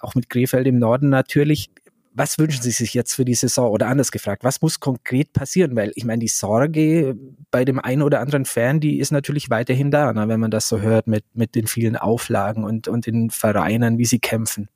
auch 0.00 0.14
mit 0.14 0.30
Krefeld 0.30 0.68
im 0.68 0.78
Norden 0.78 1.08
natürlich 1.08 1.70
was 2.18 2.38
wünschen 2.38 2.62
Sie 2.62 2.72
sich 2.72 2.94
jetzt 2.94 3.14
für 3.14 3.24
die 3.24 3.34
Saison 3.34 3.70
oder 3.70 3.86
anders 3.86 4.10
gefragt, 4.10 4.44
was 4.44 4.60
muss 4.60 4.80
konkret 4.80 5.32
passieren? 5.32 5.76
Weil 5.76 5.92
ich 5.94 6.04
meine, 6.04 6.20
die 6.20 6.28
Sorge 6.28 7.16
bei 7.50 7.64
dem 7.64 7.78
einen 7.78 8.02
oder 8.02 8.20
anderen 8.20 8.44
Fan, 8.44 8.80
die 8.80 8.98
ist 8.98 9.12
natürlich 9.12 9.50
weiterhin 9.50 9.90
da, 9.90 10.12
ne, 10.12 10.28
wenn 10.28 10.40
man 10.40 10.50
das 10.50 10.68
so 10.68 10.80
hört 10.80 11.06
mit, 11.06 11.24
mit 11.34 11.54
den 11.54 11.66
vielen 11.66 11.96
Auflagen 11.96 12.64
und, 12.64 12.88
und 12.88 13.06
den 13.06 13.30
Vereinen, 13.30 13.98
wie 13.98 14.04
sie 14.04 14.18
kämpfen. 14.18 14.68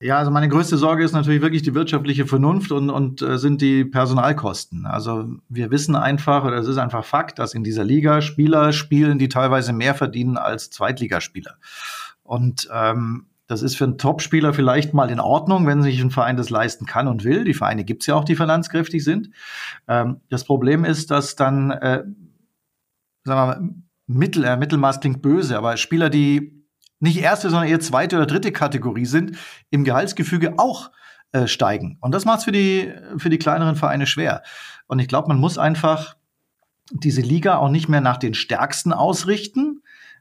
Ja, 0.00 0.18
also 0.18 0.30
meine 0.30 0.48
größte 0.48 0.76
Sorge 0.76 1.02
ist 1.02 1.12
natürlich 1.12 1.42
wirklich 1.42 1.62
die 1.62 1.74
wirtschaftliche 1.74 2.24
Vernunft 2.24 2.70
und, 2.70 2.88
und 2.88 3.20
äh, 3.20 3.36
sind 3.36 3.60
die 3.60 3.84
Personalkosten. 3.84 4.86
Also 4.86 5.28
wir 5.48 5.72
wissen 5.72 5.96
einfach, 5.96 6.44
oder 6.44 6.56
es 6.58 6.68
ist 6.68 6.78
einfach 6.78 7.04
Fakt, 7.04 7.40
dass 7.40 7.54
in 7.54 7.64
dieser 7.64 7.82
Liga 7.82 8.20
Spieler 8.20 8.72
spielen, 8.72 9.18
die 9.18 9.28
teilweise 9.28 9.72
mehr 9.72 9.96
verdienen 9.96 10.36
als 10.36 10.70
Zweitligaspieler. 10.70 11.56
Und 12.22 12.68
ähm, 12.72 13.26
das 13.48 13.62
ist 13.62 13.76
für 13.76 13.84
einen 13.84 13.98
Topspieler 13.98 14.52
vielleicht 14.52 14.94
mal 14.94 15.10
in 15.10 15.20
Ordnung, 15.20 15.66
wenn 15.66 15.82
sich 15.82 16.00
ein 16.00 16.10
Verein 16.10 16.36
das 16.36 16.50
leisten 16.50 16.86
kann 16.86 17.08
und 17.08 17.24
will. 17.24 17.44
Die 17.44 17.54
Vereine 17.54 17.82
gibt's 17.82 18.06
ja 18.06 18.14
auch, 18.14 18.24
die 18.24 18.36
finanzkräftig 18.36 19.02
sind. 19.02 19.30
Ähm, 19.88 20.20
das 20.28 20.44
Problem 20.44 20.84
ist, 20.84 21.10
dass 21.10 21.34
dann, 21.34 21.70
äh, 21.70 22.04
sagen 22.04 22.14
wir 23.24 23.34
mal, 23.34 23.70
Mittel, 24.06 24.44
äh, 24.44 24.56
Mittelmaß 24.56 25.00
klingt 25.00 25.22
böse, 25.22 25.56
aber 25.56 25.76
Spieler, 25.78 26.10
die 26.10 26.64
nicht 27.00 27.18
erste, 27.18 27.48
sondern 27.48 27.68
eher 27.68 27.80
zweite 27.80 28.16
oder 28.16 28.26
dritte 28.26 28.52
Kategorie 28.52 29.06
sind, 29.06 29.36
im 29.70 29.84
Gehaltsgefüge 29.84 30.58
auch 30.58 30.90
äh, 31.32 31.46
steigen. 31.46 31.96
Und 32.00 32.12
das 32.12 32.24
macht 32.24 32.38
es 32.40 32.44
für 32.44 32.52
die, 32.52 32.92
für 33.16 33.30
die 33.30 33.38
kleineren 33.38 33.76
Vereine 33.76 34.06
schwer. 34.06 34.42
Und 34.86 34.98
ich 34.98 35.08
glaube, 35.08 35.28
man 35.28 35.38
muss 35.38 35.56
einfach 35.56 36.16
diese 36.90 37.22
Liga 37.22 37.56
auch 37.56 37.68
nicht 37.70 37.88
mehr 37.88 38.00
nach 38.00 38.16
den 38.18 38.34
Stärksten 38.34 38.92
ausrichten. 38.92 39.77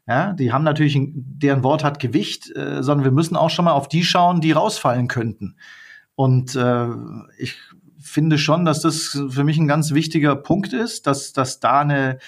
Ja, 0.08 0.32
die 0.32 0.54
haben 0.54 0.64
natürlich, 0.64 0.98
deren 1.14 1.64
Wort 1.64 1.84
hat 1.84 2.00
Gewicht, 2.00 2.56
äh, 2.56 2.82
sondern 2.82 3.04
wir 3.04 3.12
müssen 3.12 3.36
auch 3.36 3.50
schon 3.50 3.66
mal 3.66 3.74
auf 3.74 3.90
die 3.90 4.06
schauen, 4.06 4.40
die 4.40 4.54
rausfallen 4.54 5.08
könnten. 5.08 5.58
Und 6.16 6.56
äh, 6.56 6.88
ich 7.38 7.58
finde 8.00 8.38
schon, 8.38 8.64
dass 8.64 8.82
das 8.82 9.22
für 9.30 9.44
mich 9.44 9.58
ein 9.58 9.68
ganz 9.68 9.92
wichtiger 9.94 10.36
Punkt 10.36 10.72
ist, 10.72 11.08
dass, 11.08 11.34
dass 11.34 11.60
da 11.60 11.82
eine 11.82 12.20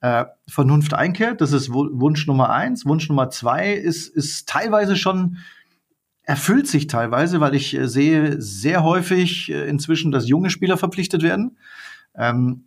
äh, 0.00 0.26
Vernunft 0.48 0.94
einkehrt. 0.94 1.40
Das 1.40 1.52
ist 1.52 1.72
Wunsch 1.72 2.26
Nummer 2.26 2.50
eins. 2.50 2.86
Wunsch 2.86 3.08
Nummer 3.08 3.30
zwei 3.30 3.72
ist, 3.72 4.08
ist 4.08 4.48
teilweise 4.48 4.96
schon 4.96 5.38
erfüllt 6.22 6.66
sich 6.66 6.86
teilweise, 6.86 7.40
weil 7.40 7.54
ich 7.54 7.74
äh, 7.74 7.88
sehe 7.88 8.40
sehr 8.40 8.82
häufig 8.82 9.50
äh, 9.50 9.68
inzwischen, 9.68 10.12
dass 10.12 10.28
junge 10.28 10.50
Spieler 10.50 10.76
verpflichtet 10.76 11.22
werden. 11.22 11.58
Ähm, 12.14 12.64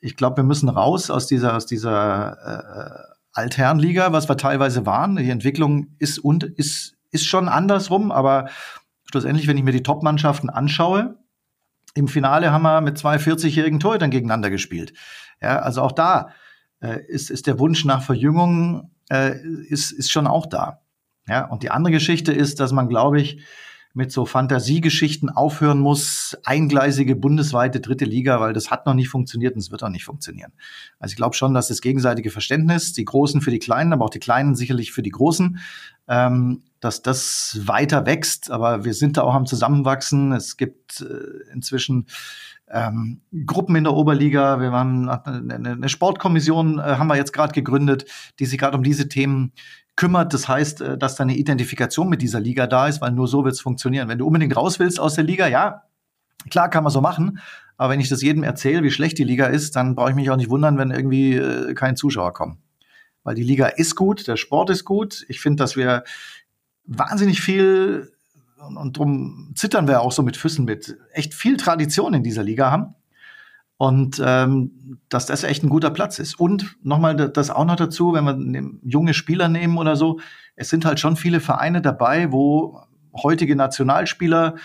ich 0.00 0.16
glaube, 0.16 0.38
wir 0.38 0.44
müssen 0.44 0.68
raus 0.68 1.10
aus 1.10 1.26
dieser, 1.26 1.56
aus 1.56 1.66
dieser 1.66 3.08
äh, 3.12 3.17
Altherrenliga, 3.38 4.12
was 4.12 4.28
wir 4.28 4.36
teilweise 4.36 4.84
waren. 4.84 5.16
Die 5.16 5.30
Entwicklung 5.30 5.94
ist 5.98 6.18
und 6.18 6.42
ist, 6.42 6.96
ist 7.12 7.26
schon 7.26 7.48
andersrum, 7.48 8.10
aber 8.10 8.48
schlussendlich, 9.04 9.46
wenn 9.46 9.56
ich 9.56 9.62
mir 9.62 9.72
die 9.72 9.84
Top-Mannschaften 9.84 10.50
anschaue, 10.50 11.16
im 11.94 12.08
Finale 12.08 12.52
haben 12.52 12.62
wir 12.62 12.80
mit 12.80 12.98
zwei 12.98 13.16
40-jährigen 13.16 13.80
Torhütern 13.80 14.10
gegeneinander 14.10 14.50
gespielt. 14.50 14.92
Ja, 15.40 15.60
also 15.60 15.82
auch 15.82 15.92
da 15.92 16.30
äh, 16.80 17.00
ist, 17.06 17.30
ist 17.30 17.46
der 17.46 17.58
Wunsch 17.58 17.84
nach 17.84 18.02
Verjüngung 18.02 18.90
äh, 19.08 19.40
ist, 19.68 19.92
ist 19.92 20.10
schon 20.10 20.26
auch 20.26 20.46
da. 20.46 20.80
Ja, 21.28 21.46
und 21.46 21.62
die 21.62 21.70
andere 21.70 21.92
Geschichte 21.92 22.32
ist, 22.32 22.58
dass 22.58 22.72
man, 22.72 22.88
glaube 22.88 23.20
ich, 23.20 23.42
mit 23.98 24.12
so 24.12 24.26
Fantasiegeschichten 24.26 25.28
aufhören 25.28 25.80
muss, 25.80 26.38
eingleisige 26.44 27.16
bundesweite 27.16 27.80
dritte 27.80 28.04
Liga, 28.04 28.38
weil 28.38 28.52
das 28.52 28.70
hat 28.70 28.86
noch 28.86 28.94
nicht 28.94 29.08
funktioniert 29.08 29.54
und 29.54 29.58
es 29.58 29.72
wird 29.72 29.82
auch 29.82 29.88
nicht 29.88 30.04
funktionieren. 30.04 30.52
Also 31.00 31.14
ich 31.14 31.16
glaube 31.16 31.34
schon, 31.34 31.52
dass 31.52 31.66
das 31.66 31.80
gegenseitige 31.80 32.30
Verständnis, 32.30 32.92
die 32.92 33.04
Großen 33.04 33.40
für 33.40 33.50
die 33.50 33.58
Kleinen, 33.58 33.92
aber 33.92 34.04
auch 34.04 34.10
die 34.10 34.20
Kleinen 34.20 34.54
sicherlich 34.54 34.92
für 34.92 35.02
die 35.02 35.10
Großen, 35.10 35.58
ähm, 36.06 36.62
dass 36.78 37.02
das 37.02 37.58
weiter 37.64 38.06
wächst. 38.06 38.52
Aber 38.52 38.84
wir 38.84 38.94
sind 38.94 39.16
da 39.16 39.22
auch 39.22 39.34
am 39.34 39.46
Zusammenwachsen. 39.46 40.30
Es 40.30 40.56
gibt 40.56 41.00
äh, 41.00 41.52
inzwischen 41.52 42.06
ähm, 42.70 43.22
Gruppen 43.46 43.74
in 43.74 43.82
der 43.82 43.94
Oberliga. 43.94 44.60
Wir 44.60 44.70
waren 44.70 45.08
eine, 45.08 45.72
eine 45.72 45.88
Sportkommission, 45.88 46.78
äh, 46.78 46.82
haben 46.82 47.08
wir 47.08 47.16
jetzt 47.16 47.32
gerade 47.32 47.52
gegründet, 47.52 48.04
die 48.38 48.46
sich 48.46 48.58
gerade 48.58 48.76
um 48.76 48.84
diese 48.84 49.08
Themen 49.08 49.52
kümmert. 49.98 50.32
Das 50.32 50.48
heißt, 50.48 50.80
äh, 50.80 50.96
dass 50.96 51.16
da 51.16 51.24
eine 51.24 51.36
Identifikation 51.36 52.08
mit 52.08 52.22
dieser 52.22 52.40
Liga 52.40 52.66
da 52.66 52.88
ist, 52.88 53.02
weil 53.02 53.10
nur 53.10 53.28
so 53.28 53.44
wird 53.44 53.54
es 53.54 53.60
funktionieren. 53.60 54.08
Wenn 54.08 54.18
du 54.18 54.26
unbedingt 54.26 54.56
raus 54.56 54.78
willst 54.78 54.98
aus 54.98 55.14
der 55.14 55.24
Liga, 55.24 55.46
ja, 55.46 55.82
klar 56.48 56.70
kann 56.70 56.84
man 56.84 56.92
so 56.92 57.02
machen. 57.02 57.40
Aber 57.76 57.92
wenn 57.92 58.00
ich 58.00 58.08
das 58.08 58.22
jedem 58.22 58.42
erzähle, 58.42 58.82
wie 58.82 58.90
schlecht 58.90 59.18
die 59.18 59.24
Liga 59.24 59.46
ist, 59.46 59.76
dann 59.76 59.94
brauche 59.94 60.10
ich 60.10 60.16
mich 60.16 60.30
auch 60.30 60.36
nicht 60.36 60.50
wundern, 60.50 60.78
wenn 60.78 60.90
irgendwie 60.90 61.34
äh, 61.34 61.74
kein 61.74 61.96
Zuschauer 61.96 62.32
kommen. 62.32 62.58
Weil 63.24 63.34
die 63.34 63.42
Liga 63.42 63.66
ist 63.66 63.96
gut, 63.96 64.26
der 64.26 64.36
Sport 64.36 64.70
ist 64.70 64.84
gut. 64.84 65.26
Ich 65.28 65.40
finde, 65.40 65.62
dass 65.62 65.76
wir 65.76 66.04
wahnsinnig 66.84 67.40
viel 67.40 68.12
und, 68.66 68.76
und 68.76 68.96
drum 68.96 69.52
zittern 69.54 69.86
wir 69.86 70.00
auch 70.00 70.12
so 70.12 70.22
mit 70.22 70.36
Füßen 70.36 70.64
mit, 70.64 70.96
echt 71.12 71.34
viel 71.34 71.56
Tradition 71.56 72.14
in 72.14 72.22
dieser 72.22 72.42
Liga 72.42 72.70
haben. 72.70 72.94
Und 73.78 74.20
ähm, 74.24 74.98
dass 75.08 75.26
das 75.26 75.44
echt 75.44 75.62
ein 75.62 75.68
guter 75.68 75.90
Platz 75.90 76.18
ist. 76.18 76.38
Und 76.38 76.76
nochmal 76.82 77.14
das 77.14 77.48
auch 77.48 77.64
noch 77.64 77.76
dazu, 77.76 78.12
wenn 78.12 78.24
wir 78.52 78.70
junge 78.82 79.14
Spieler 79.14 79.48
nehmen 79.48 79.78
oder 79.78 79.96
so, 79.96 80.18
es 80.56 80.68
sind 80.68 80.84
halt 80.84 80.98
schon 80.98 81.16
viele 81.16 81.40
Vereine 81.40 81.80
dabei, 81.80 82.32
wo 82.32 82.82
heutige 83.14 83.54
Nationalspieler 83.54 84.56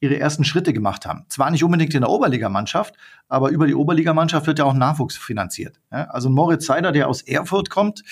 ihre 0.00 0.18
ersten 0.18 0.44
Schritte 0.44 0.72
gemacht 0.72 1.06
haben. 1.06 1.24
Zwar 1.28 1.50
nicht 1.50 1.62
unbedingt 1.62 1.94
in 1.94 2.00
der 2.00 2.10
Oberligamannschaft, 2.10 2.94
aber 3.28 3.50
über 3.50 3.66
die 3.66 3.74
Oberligamannschaft 3.74 4.46
wird 4.46 4.58
ja 4.58 4.64
auch 4.64 4.74
Nachwuchs 4.74 5.16
finanziert. 5.16 5.78
Ja, 5.92 6.04
also 6.06 6.28
Moritz 6.28 6.66
Seider, 6.66 6.90
der 6.90 7.08
aus 7.08 7.22
Erfurt 7.22 7.70
kommt, 7.70 8.02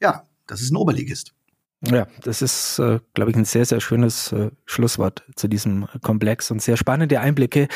ja, 0.00 0.24
das 0.46 0.60
ist 0.60 0.72
ein 0.72 0.76
Oberligist. 0.76 1.34
Ja, 1.82 2.06
das 2.22 2.42
ist, 2.42 2.78
äh, 2.78 3.00
glaube 3.14 3.30
ich, 3.30 3.36
ein 3.36 3.44
sehr, 3.44 3.64
sehr 3.64 3.80
schönes 3.80 4.32
äh, 4.32 4.50
Schlusswort 4.64 5.22
zu 5.36 5.46
diesem 5.46 5.86
Komplex 6.02 6.50
und 6.50 6.62
sehr 6.62 6.76
spannende 6.76 7.20
Einblicke, 7.20 7.68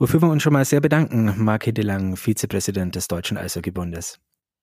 wofür 0.00 0.20
wir 0.22 0.28
uns 0.28 0.42
schon 0.42 0.54
mal 0.54 0.64
sehr 0.64 0.80
bedanken, 0.80 1.34
Marc 1.36 1.66
Hedelang, 1.66 2.16
Vizepräsident 2.16 2.96
des 2.96 3.06
Deutschen 3.06 3.36
Eishockeybundes. 3.36 4.18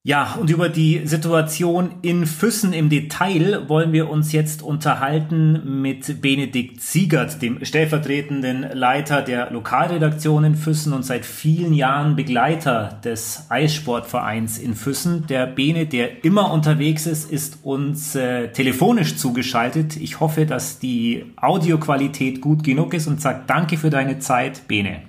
Ja, 0.08 0.38
und 0.40 0.50
über 0.50 0.70
die 0.70 1.06
Situation 1.06 1.96
in 2.02 2.26
Füssen 2.26 2.72
im 2.72 2.88
Detail 2.88 3.68
wollen 3.68 3.92
wir 3.92 4.10
uns 4.10 4.32
jetzt 4.32 4.62
unterhalten 4.62 5.82
mit 5.82 6.22
Benedikt 6.22 6.82
Siegert, 6.82 7.42
dem 7.42 7.66
stellvertretenden 7.66 8.68
Leiter 8.72 9.22
der 9.22 9.52
Lokalredaktion 9.52 10.46
in 10.46 10.56
Füssen 10.56 10.94
und 10.94 11.04
seit 11.04 11.26
vielen 11.26 11.74
Jahren 11.74 12.16
Begleiter 12.16 13.02
des 13.04 13.48
Eissportvereins 13.50 14.60
in 14.60 14.76
Füssen. 14.76 15.28
Der 15.28 15.46
Bene, 15.46 15.88
der 15.88 16.24
immer 16.24 16.54
unterwegs 16.54 17.06
ist, 17.06 17.30
ist 17.30 17.60
uns 17.64 18.16
äh, 18.16 18.48
telefonisch 18.54 19.18
zugeschaltet. 19.18 19.98
Ich 19.98 20.22
hoffe, 20.22 20.46
dass 20.46 20.80
die 20.80 21.26
Audioqualität 21.36 22.40
gut 22.40 22.64
genug 22.64 22.94
ist 22.94 23.08
und 23.08 23.20
sagt 23.20 23.50
Danke 23.50 23.76
für 23.76 23.90
deine 23.90 24.20
Zeit, 24.20 24.70
Bene. 24.70 25.02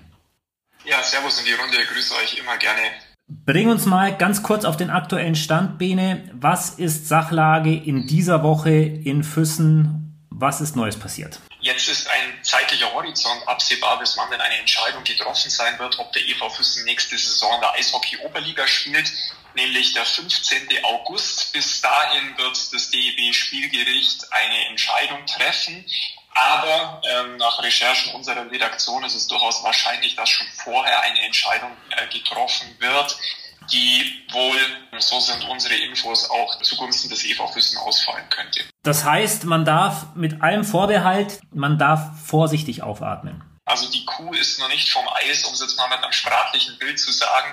Ja, 0.89 1.03
servus 1.03 1.39
in 1.39 1.45
die 1.45 1.53
Runde, 1.53 1.77
grüße 1.85 2.15
euch 2.17 2.39
immer 2.39 2.57
gerne. 2.57 2.81
Bring 3.29 3.69
uns 3.69 3.85
mal 3.85 4.17
ganz 4.17 4.43
kurz 4.43 4.65
auf 4.65 4.79
den 4.79 4.89
aktuellen 4.89 5.35
Stand, 5.35 5.79
Bene. 5.79 6.31
Was 6.33 6.71
ist 6.71 7.09
Sachlage 7.09 7.75
in 7.75 8.07
dieser 8.07 8.43
Woche 8.43 8.71
in 8.71 9.23
Füssen? 9.23 10.17
Was 10.31 10.63
ist 10.63 10.77
Neues 10.77 10.99
passiert? 10.99 11.41
Jetzt 11.61 11.89
ist 11.91 12.09
ein 12.09 12.43
zeitlicher 12.43 12.91
Horizont 12.95 13.47
absehbar, 13.47 13.99
bis 13.99 14.17
wann 14.17 14.31
denn 14.31 14.41
eine 14.41 14.57
Entscheidung 14.61 15.05
getroffen 15.05 15.51
sein 15.51 15.79
wird, 15.79 15.99
ob 15.99 16.11
der 16.13 16.23
EV 16.27 16.49
Füssen 16.49 16.87
nächste 16.87 17.19
Saison 17.19 17.57
in 17.57 17.61
der 17.61 17.75
Eishockey-Oberliga 17.75 18.67
spielt, 18.67 19.13
nämlich 19.57 19.93
der 19.93 20.07
15. 20.07 20.69
August. 20.85 21.53
Bis 21.53 21.83
dahin 21.83 22.39
wird 22.39 22.73
das 22.73 22.91
DEB-Spielgericht 22.91 24.33
eine 24.33 24.69
Entscheidung 24.71 25.27
treffen. 25.27 25.85
Aber 26.39 27.03
ähm, 27.05 27.37
nach 27.37 27.61
Recherchen 27.63 28.15
unserer 28.15 28.49
Redaktion 28.51 29.03
ist 29.05 29.15
es 29.15 29.27
durchaus 29.27 29.63
wahrscheinlich, 29.65 30.15
dass 30.15 30.29
schon 30.29 30.47
vorher 30.65 31.01
eine 31.03 31.21
Entscheidung 31.23 31.73
äh, 31.91 32.07
getroffen 32.13 32.69
wird, 32.79 33.19
die 33.73 34.25
wohl, 34.31 34.57
so 34.99 35.19
sind 35.21 35.45
unsere 35.49 35.75
Infos, 35.75 36.31
auch 36.31 36.61
zugunsten 36.63 37.09
des 37.11 37.25
EV 37.25 37.49
Füssen 37.53 37.79
ausfallen 37.79 38.29
könnte. 38.31 38.65
Das 38.83 39.05
heißt, 39.05 39.45
man 39.45 39.65
darf 39.65 40.15
mit 40.15 40.41
allem 40.41 40.65
Vorbehalt, 40.65 41.41
man 41.53 41.77
darf 41.77 42.01
vorsichtig 42.25 42.83
aufatmen. 42.83 43.43
Also 43.69 43.91
die 43.91 44.05
Kuh 44.07 44.33
ist 44.33 44.59
noch 44.61 44.69
nicht 44.69 44.91
vom 44.91 45.07
Eis, 45.09 45.45
um 45.45 45.53
es 45.53 45.61
jetzt 45.61 45.77
mal 45.77 45.89
mit 45.89 46.03
einem 46.03 46.13
sprachlichen 46.13 46.79
Bild 46.79 46.99
zu 46.99 47.13
sagen. 47.13 47.53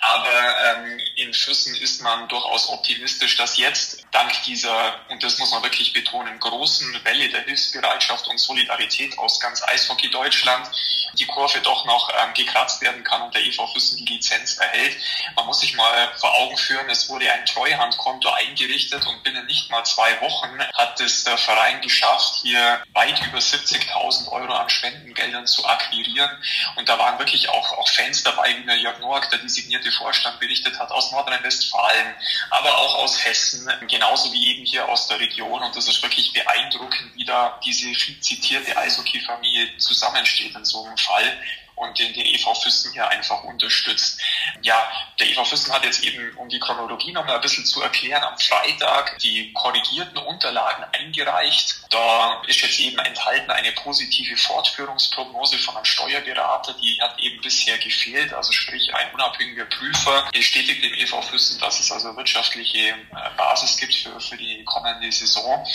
Aber 0.00 0.84
ähm, 0.86 1.00
in 1.16 1.34
Füssen 1.34 1.74
ist 1.74 2.02
man 2.02 2.28
durchaus 2.28 2.68
optimistisch, 2.68 3.36
dass 3.36 3.56
jetzt 3.56 4.05
dank 4.12 4.42
dieser, 4.44 4.94
und 5.08 5.22
das 5.22 5.38
muss 5.38 5.50
man 5.50 5.62
wirklich 5.62 5.92
betonen, 5.92 6.38
großen 6.38 7.04
Welle 7.04 7.28
der 7.28 7.42
Hilfsbereitschaft 7.42 8.26
und 8.28 8.38
Solidarität 8.38 9.18
aus 9.18 9.40
ganz 9.40 9.62
Eishockey 9.62 10.10
Deutschland 10.10 10.70
die 11.18 11.26
Kurve 11.26 11.60
doch 11.60 11.84
noch 11.84 12.10
ähm, 12.10 12.34
gekratzt 12.34 12.80
werden 12.80 13.02
kann 13.04 13.22
und 13.22 13.34
der 13.34 13.42
EV 13.44 13.66
Füssen 13.72 13.96
die 13.98 14.14
Lizenz 14.14 14.58
erhält. 14.58 14.96
Man 15.34 15.46
muss 15.46 15.60
sich 15.60 15.74
mal 15.74 16.12
vor 16.16 16.34
Augen 16.34 16.56
führen, 16.56 16.88
es 16.90 17.08
wurde 17.08 17.30
ein 17.32 17.46
Treuhandkonto 17.46 18.28
eingerichtet 18.30 19.06
und 19.06 19.22
binnen 19.22 19.46
nicht 19.46 19.70
mal 19.70 19.84
zwei 19.84 20.20
Wochen 20.20 20.58
hat 20.74 21.00
es 21.00 21.24
der 21.24 21.38
Verein 21.38 21.80
geschafft, 21.80 22.40
hier 22.42 22.82
weit 22.92 23.20
über 23.26 23.38
70.000 23.38 24.30
Euro 24.30 24.52
an 24.52 24.68
Spendengeldern 24.68 25.46
zu 25.46 25.64
akquirieren. 25.66 26.30
Und 26.76 26.88
da 26.88 26.98
waren 26.98 27.18
wirklich 27.18 27.48
auch, 27.48 27.72
auch 27.78 27.88
Fans 27.88 28.22
dabei, 28.22 28.56
wie 28.58 28.64
der 28.64 28.76
Jörg 28.76 28.98
Noack, 29.00 29.30
der 29.30 29.38
designierte 29.38 29.90
Vorstand, 29.92 30.38
berichtet 30.40 30.78
hat, 30.78 30.90
aus 30.90 31.12
Nordrhein-Westfalen, 31.12 32.14
aber 32.50 32.76
auch 32.76 32.96
aus 32.96 33.24
Hessen, 33.24 33.70
genauso 33.96 34.30
wie 34.32 34.48
eben 34.48 34.66
hier 34.66 34.86
aus 34.88 35.08
der 35.08 35.18
Region. 35.18 35.62
Und 35.62 35.74
das 35.74 35.88
ist 35.88 36.02
wirklich 36.02 36.32
beeindruckend, 36.32 37.14
wie 37.14 37.24
da 37.24 37.58
diese 37.64 37.94
viel 37.94 38.20
zitierte 38.20 38.76
Eishockey-Familie 38.76 39.78
zusammensteht 39.78 40.54
in 40.54 40.64
so 40.64 40.84
einem 40.84 40.96
Fall 40.98 41.38
und 41.76 41.98
den, 41.98 42.12
den 42.14 42.26
EV 42.26 42.54
Füssen 42.62 42.92
hier 42.92 43.08
einfach 43.08 43.44
unterstützt. 43.44 44.20
Ja, 44.62 44.90
der 45.20 45.28
EV 45.28 45.44
Füssen 45.44 45.72
hat 45.72 45.84
jetzt 45.84 46.02
eben, 46.02 46.34
um 46.36 46.48
die 46.48 46.58
Chronologie 46.58 47.12
noch 47.12 47.24
mal 47.26 47.34
ein 47.36 47.40
bisschen 47.42 47.66
zu 47.66 47.82
erklären, 47.82 48.22
am 48.22 48.36
Freitag 48.38 49.18
die 49.18 49.52
korrigierten 49.52 50.16
Unterlagen 50.18 50.84
eingereicht. 50.92 51.82
Da 51.90 52.42
ist 52.46 52.60
jetzt 52.62 52.80
eben 52.80 52.98
enthalten 52.98 53.50
eine 53.50 53.72
positive 53.72 54.36
Fortführungsprognose 54.36 55.58
von 55.58 55.76
einem 55.76 55.84
Steuerberater, 55.84 56.74
die 56.80 56.98
hat 57.00 57.20
eben 57.20 57.40
bisher 57.42 57.76
gefehlt, 57.78 58.32
also 58.32 58.52
sprich 58.52 58.92
ein 58.94 59.12
unabhängiger 59.12 59.66
Prüfer 59.66 60.28
bestätigt 60.32 60.82
dem 60.82 60.94
EV 60.94 61.22
Füssen, 61.22 61.60
dass 61.60 61.78
es 61.78 61.92
also 61.92 62.16
wirtschaftliche 62.16 62.88
äh, 62.88 62.94
Basis 63.36 63.76
gibt 63.76 63.94
für, 63.94 64.18
für 64.20 64.36
die 64.36 64.64
kommende 64.64 65.12
Saison. 65.12 65.66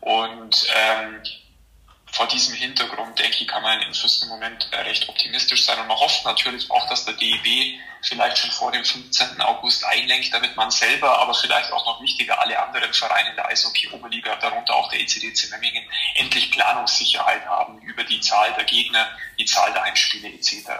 Und 0.00 0.66
ähm, 0.74 1.22
vor 2.22 2.28
diesem 2.28 2.54
Hintergrund, 2.54 3.18
denke 3.18 3.38
ich, 3.40 3.48
kann 3.48 3.62
man 3.62 3.82
im 3.82 4.28
Moment 4.28 4.68
äh, 4.70 4.76
recht 4.82 5.08
optimistisch 5.08 5.66
sein. 5.66 5.76
Und 5.80 5.88
man 5.88 5.96
hofft 5.96 6.24
natürlich 6.24 6.70
auch, 6.70 6.88
dass 6.88 7.04
der 7.04 7.14
DEB 7.14 7.80
vielleicht 8.00 8.38
schon 8.38 8.52
vor 8.52 8.70
dem 8.70 8.84
15. 8.84 9.40
August 9.40 9.84
einlenkt, 9.84 10.32
damit 10.32 10.56
man 10.56 10.70
selber, 10.70 11.20
aber 11.20 11.34
vielleicht 11.34 11.72
auch 11.72 11.84
noch 11.84 12.00
wichtiger, 12.00 12.40
alle 12.40 12.62
anderen 12.64 12.92
Vereine 12.92 13.30
in 13.30 13.36
der 13.36 13.48
Eishockey-Oberliga, 13.48 14.36
darunter 14.36 14.76
auch 14.76 14.88
der 14.90 15.00
ECDC 15.00 15.50
Memmingen, 15.50 15.82
endlich 16.14 16.52
Planungssicherheit 16.52 17.44
haben 17.44 17.80
über 17.80 18.04
die 18.04 18.20
Zahl 18.20 18.52
der 18.56 18.64
Gegner, 18.64 19.04
die 19.36 19.44
Zahl 19.44 19.72
der 19.72 19.82
Heimspiele 19.82 20.28
etc. 20.28 20.70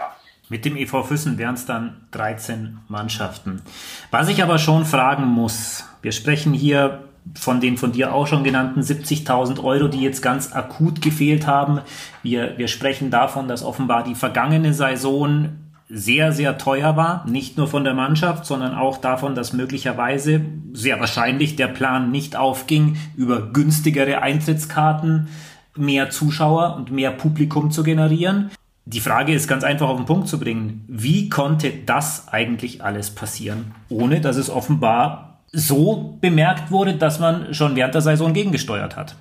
Mit 0.47 0.63
dem 0.63 0.77
EV 0.77 1.03
Füssen 1.05 1.37
wären 1.37 1.55
es 1.55 1.65
dann 1.65 2.07
13 2.11 2.79
Mannschaften. 2.87 3.65
Was 4.11 4.29
ich 4.29 4.41
aber 4.41 4.59
schon 4.59 4.85
fragen 4.85 5.25
muss, 5.25 5.83
wir 6.01 6.13
sprechen 6.13 6.53
hier 6.53 7.12
von 7.35 7.59
den 7.61 7.77
von 7.77 7.91
dir 7.91 8.13
auch 8.13 8.27
schon 8.27 8.43
genannten 8.43 8.81
70.000 8.81 9.63
Euro, 9.63 9.87
die 9.87 10.01
jetzt 10.01 10.21
ganz 10.21 10.53
akut 10.53 11.01
gefehlt 11.01 11.47
haben. 11.47 11.79
Wir, 12.21 12.57
wir 12.57 12.67
sprechen 12.67 13.11
davon, 13.11 13.47
dass 13.47 13.63
offenbar 13.63 14.03
die 14.03 14.15
vergangene 14.15 14.73
Saison 14.73 15.49
sehr, 15.89 16.31
sehr 16.31 16.57
teuer 16.57 16.95
war. 16.95 17.25
Nicht 17.27 17.57
nur 17.57 17.67
von 17.67 17.83
der 17.83 17.93
Mannschaft, 17.93 18.45
sondern 18.45 18.73
auch 18.75 18.97
davon, 18.97 19.35
dass 19.35 19.53
möglicherweise, 19.53 20.41
sehr 20.73 20.99
wahrscheinlich, 20.99 21.55
der 21.55 21.67
Plan 21.67 22.11
nicht 22.11 22.35
aufging, 22.35 22.97
über 23.15 23.41
günstigere 23.53 24.21
Eintrittskarten 24.21 25.27
mehr 25.75 26.09
Zuschauer 26.09 26.75
und 26.75 26.91
mehr 26.91 27.11
Publikum 27.11 27.71
zu 27.71 27.83
generieren. 27.83 28.51
Die 28.85 28.99
Frage 28.99 29.33
ist 29.33 29.47
ganz 29.47 29.63
einfach 29.63 29.87
auf 29.87 29.97
den 29.97 30.05
Punkt 30.05 30.27
zu 30.27 30.39
bringen. 30.39 30.83
Wie 30.87 31.29
konnte 31.29 31.71
das 31.85 32.27
eigentlich 32.27 32.83
alles 32.83 33.11
passieren, 33.11 33.73
ohne 33.89 34.19
dass 34.19 34.35
es 34.35 34.49
offenbar 34.49 35.32
so 35.53 36.17
bemerkt 36.19 36.71
wurde, 36.71 36.95
dass 36.95 37.19
man 37.19 37.53
schon 37.53 37.75
während 37.75 37.93
der 37.93 38.01
Saison 38.01 38.33
gegengesteuert 38.33 38.97
hat? 38.97 39.15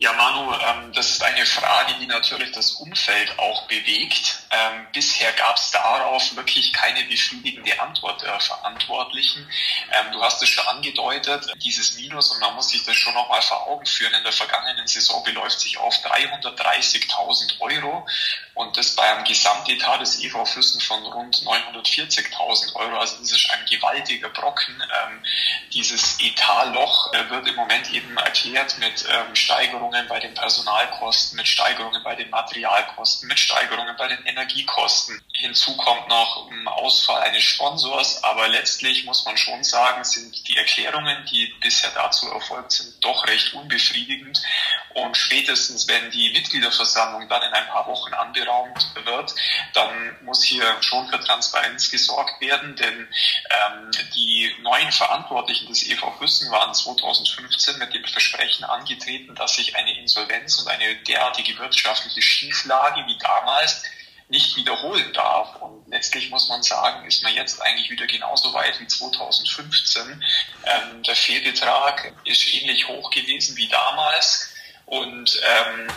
Ja, 0.00 0.10
ähm, 0.12 0.31
das 0.94 1.10
ist 1.10 1.22
eine 1.22 1.44
Frage, 1.46 1.94
die 2.00 2.06
natürlich 2.06 2.52
das 2.52 2.72
Umfeld 2.72 3.38
auch 3.38 3.66
bewegt. 3.66 4.38
Ähm, 4.50 4.86
bisher 4.92 5.32
gab 5.32 5.56
es 5.56 5.70
darauf 5.70 6.36
wirklich 6.36 6.72
keine 6.72 7.02
befriedigende 7.04 7.80
Antwort 7.80 8.22
der 8.22 8.38
Verantwortlichen. 8.40 9.48
Ähm, 9.92 10.12
du 10.12 10.22
hast 10.22 10.42
es 10.42 10.48
schon 10.48 10.66
angedeutet, 10.66 11.46
dieses 11.62 11.96
Minus, 11.96 12.30
und 12.30 12.40
man 12.40 12.54
muss 12.54 12.68
sich 12.68 12.84
das 12.84 12.96
schon 12.96 13.14
nochmal 13.14 13.42
vor 13.42 13.66
Augen 13.66 13.86
führen, 13.86 14.14
in 14.14 14.22
der 14.22 14.32
vergangenen 14.32 14.86
Saison 14.86 15.22
beläuft 15.24 15.60
sich 15.60 15.78
auf 15.78 15.94
330.000 15.96 17.60
Euro 17.60 18.06
und 18.54 18.76
das 18.76 18.94
bei 18.94 19.02
einem 19.02 19.24
Gesamtetat 19.24 20.00
des 20.00 20.22
EV 20.22 20.44
Fürsten 20.44 20.80
von 20.80 21.04
rund 21.06 21.36
940.000 21.36 22.74
Euro. 22.74 22.98
Also 22.98 23.16
das 23.18 23.32
ist 23.32 23.50
ein 23.50 23.64
gewaltiger 23.66 24.28
Brocken. 24.28 24.74
Ähm, 24.80 25.24
dieses 25.72 26.18
Etatloch 26.20 27.12
äh, 27.14 27.30
wird 27.30 27.48
im 27.48 27.54
Moment 27.54 27.90
eben 27.92 28.16
erklärt 28.18 28.76
mit 28.78 29.04
ähm, 29.08 29.34
Steigerungen 29.34 30.06
bei 30.08 30.20
den 30.20 30.34
Personalkosten, 30.82 31.36
mit 31.36 31.48
Steigerungen 31.48 32.02
bei 32.02 32.14
den 32.14 32.30
Materialkosten, 32.30 33.28
mit 33.28 33.38
Steigerungen 33.38 33.94
bei 33.96 34.08
den 34.08 34.24
Energiekosten. 34.24 35.20
Hinzu 35.32 35.76
kommt 35.76 36.08
noch 36.08 36.50
ein 36.50 36.68
Ausfall 36.68 37.22
eines 37.22 37.42
Sponsors, 37.42 38.22
aber 38.24 38.48
letztlich 38.48 39.04
muss 39.04 39.24
man 39.24 39.36
schon 39.36 39.62
sagen, 39.64 40.04
sind 40.04 40.48
die 40.48 40.56
Erklärungen, 40.56 41.24
die 41.30 41.52
bisher 41.60 41.90
dazu 41.94 42.28
erfolgt 42.30 42.72
sind, 42.72 43.04
doch 43.04 43.26
recht 43.26 43.54
unbefriedigend. 43.54 44.40
Und 44.94 45.16
spätestens, 45.16 45.88
wenn 45.88 46.10
die 46.10 46.32
Mitgliederversammlung 46.32 47.28
dann 47.28 47.42
in 47.42 47.52
ein 47.52 47.66
paar 47.68 47.86
Wochen 47.86 48.12
anberaumt 48.12 48.86
wird, 49.04 49.34
dann 49.72 50.16
muss 50.22 50.42
hier 50.42 50.64
schon 50.82 51.08
für 51.08 51.20
Transparenz 51.20 51.90
gesorgt 51.90 52.40
werden, 52.40 52.76
denn 52.76 53.08
ähm, 53.08 53.90
die 54.14 54.54
neuen 54.60 54.92
Verantwortlichen 54.92 55.68
des 55.68 55.88
EV 55.88 56.12
Füssen 56.18 56.50
waren 56.50 56.74
2015 56.74 57.78
mit 57.78 57.94
dem 57.94 58.04
Versprechen 58.04 58.64
angetreten, 58.64 59.34
dass 59.34 59.54
sich 59.54 59.74
eine 59.76 59.98
Insolvenz 59.98 60.58
und 60.58 60.68
eine 60.72 60.96
derartige 60.96 61.58
wirtschaftliche 61.58 62.22
Schieflage 62.22 63.04
wie 63.06 63.18
damals 63.18 63.82
nicht 64.28 64.56
wiederholen 64.56 65.12
darf. 65.12 65.56
Und 65.56 65.86
letztlich 65.88 66.30
muss 66.30 66.48
man 66.48 66.62
sagen, 66.62 67.06
ist 67.06 67.22
man 67.22 67.34
jetzt 67.34 67.60
eigentlich 67.60 67.90
wieder 67.90 68.06
genauso 68.06 68.52
weit 68.54 68.80
wie 68.80 68.86
2015. 68.86 70.24
Ähm, 70.64 71.02
der 71.02 71.14
Fehlbetrag 71.14 72.12
ist 72.24 72.52
ähnlich 72.54 72.88
hoch 72.88 73.10
gewesen 73.10 73.56
wie 73.56 73.68
damals. 73.68 74.54
Und 74.86 75.38
ähm, 75.46 75.88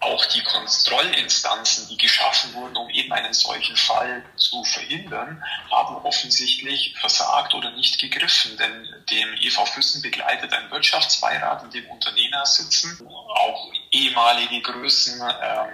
auch 0.00 0.24
die 0.24 0.42
Kontrollinstanzen, 0.42 1.88
die 1.88 1.98
geschaffen 1.98 2.54
wurden, 2.54 2.74
um 2.76 2.88
eben 2.88 3.12
einen 3.12 3.34
solchen 3.34 3.76
Fall 3.76 4.24
zu 4.36 4.64
verhindern, 4.64 5.44
haben 5.70 5.96
offensichtlich 5.96 6.94
versagt 6.98 7.52
oder 7.52 7.70
nicht 7.72 8.00
gegriffen. 8.00 8.56
Denn 8.56 8.88
dem 9.10 9.34
EV 9.34 9.66
Füssen 9.66 10.00
begleitet 10.00 10.52
ein 10.54 10.70
Wirtschaftsbeirat, 10.70 11.64
in 11.64 11.70
dem 11.70 11.90
Unternehmer 11.90 12.46
sitzen, 12.46 13.06
auch 13.06 13.70
ehemalige 13.90 14.62
Größen 14.62 15.20
ähm, 15.42 15.68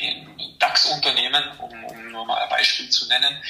in 0.00 0.58
DAX-Unternehmen, 0.58 1.42
um, 1.58 1.84
um 1.84 2.12
nur 2.12 2.26
mal 2.26 2.42
ein 2.42 2.50
Beispiel 2.50 2.90
zu 2.90 3.08
nennen, 3.08 3.42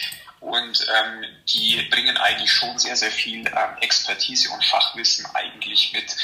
und 0.46 0.86
ähm, 0.96 1.24
die 1.48 1.82
bringen 1.90 2.16
eigentlich 2.18 2.52
schon 2.52 2.78
sehr, 2.78 2.94
sehr 2.94 3.10
viel 3.10 3.44
ähm, 3.48 3.76
Expertise 3.80 4.48
und 4.50 4.64
Fachwissen 4.64 5.26
eigentlich 5.34 5.92
mit. 5.92 6.14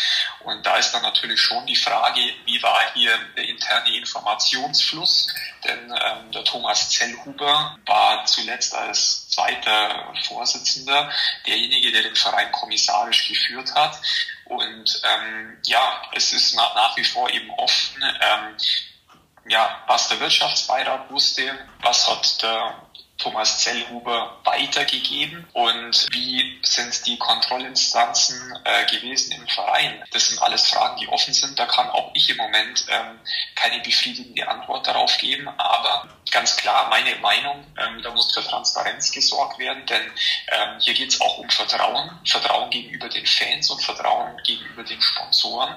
Und 0.44 0.64
da 0.64 0.76
ist 0.76 0.92
dann 0.92 1.02
natürlich 1.02 1.40
schon 1.40 1.66
die 1.66 1.74
Frage, 1.74 2.20
wie 2.44 2.62
war 2.62 2.80
hier 2.94 3.10
der 3.36 3.48
interne 3.48 3.96
Informationsfluss? 3.96 5.26
Denn 5.64 5.90
ähm, 5.90 6.30
der 6.30 6.44
Thomas 6.44 6.90
Zellhuber 6.90 7.76
war 7.84 8.24
zuletzt 8.24 8.76
als 8.76 9.28
zweiter 9.28 10.14
Vorsitzender 10.28 11.10
derjenige, 11.44 11.90
der 11.90 12.02
den 12.02 12.14
Verein 12.14 12.52
kommissarisch 12.52 13.26
geführt 13.26 13.74
hat. 13.74 13.98
Und 14.44 15.02
ähm, 15.02 15.58
ja, 15.66 16.00
es 16.12 16.32
ist 16.32 16.54
nach, 16.54 16.76
nach 16.76 16.96
wie 16.96 17.04
vor 17.04 17.28
eben 17.28 17.50
offen, 17.50 18.04
ähm, 18.04 18.56
ja, 19.48 19.82
was 19.88 20.08
der 20.08 20.20
Wirtschaftsbeirat 20.20 21.10
wusste, 21.10 21.58
was 21.80 22.08
hat 22.08 22.40
der 22.40 22.86
Thomas 23.22 23.60
Zellhuber 23.60 24.40
weitergegeben 24.42 25.46
und 25.52 26.08
wie 26.10 26.58
sind 26.62 27.06
die 27.06 27.16
Kontrollinstanzen 27.18 28.52
äh, 28.64 28.84
gewesen 28.86 29.32
im 29.32 29.46
Verein? 29.46 30.02
Das 30.10 30.28
sind 30.28 30.42
alles 30.42 30.66
Fragen, 30.68 30.96
die 30.98 31.06
offen 31.06 31.32
sind. 31.32 31.56
Da 31.56 31.66
kann 31.66 31.88
auch 31.90 32.10
ich 32.14 32.28
im 32.30 32.36
Moment 32.36 32.84
ähm, 32.88 33.20
keine 33.54 33.80
befriedigende 33.80 34.48
Antwort 34.48 34.86
darauf 34.88 35.16
geben, 35.18 35.48
aber 35.48 36.08
ganz 36.32 36.56
klar 36.56 36.88
meine 36.88 37.14
Meinung, 37.16 37.64
ähm, 37.78 38.02
da 38.02 38.10
muss 38.10 38.34
für 38.34 38.42
Transparenz 38.42 39.12
gesorgt 39.12 39.58
werden, 39.58 39.86
denn 39.86 40.02
ähm, 40.02 40.80
hier 40.80 40.94
geht 40.94 41.10
es 41.10 41.20
auch 41.20 41.38
um 41.38 41.48
Vertrauen, 41.48 42.18
Vertrauen 42.24 42.70
gegenüber 42.70 43.08
den 43.08 43.26
Fans 43.26 43.70
und 43.70 43.82
Vertrauen 43.82 44.36
gegenüber 44.44 44.82
den 44.82 45.00
Sponsoren, 45.00 45.76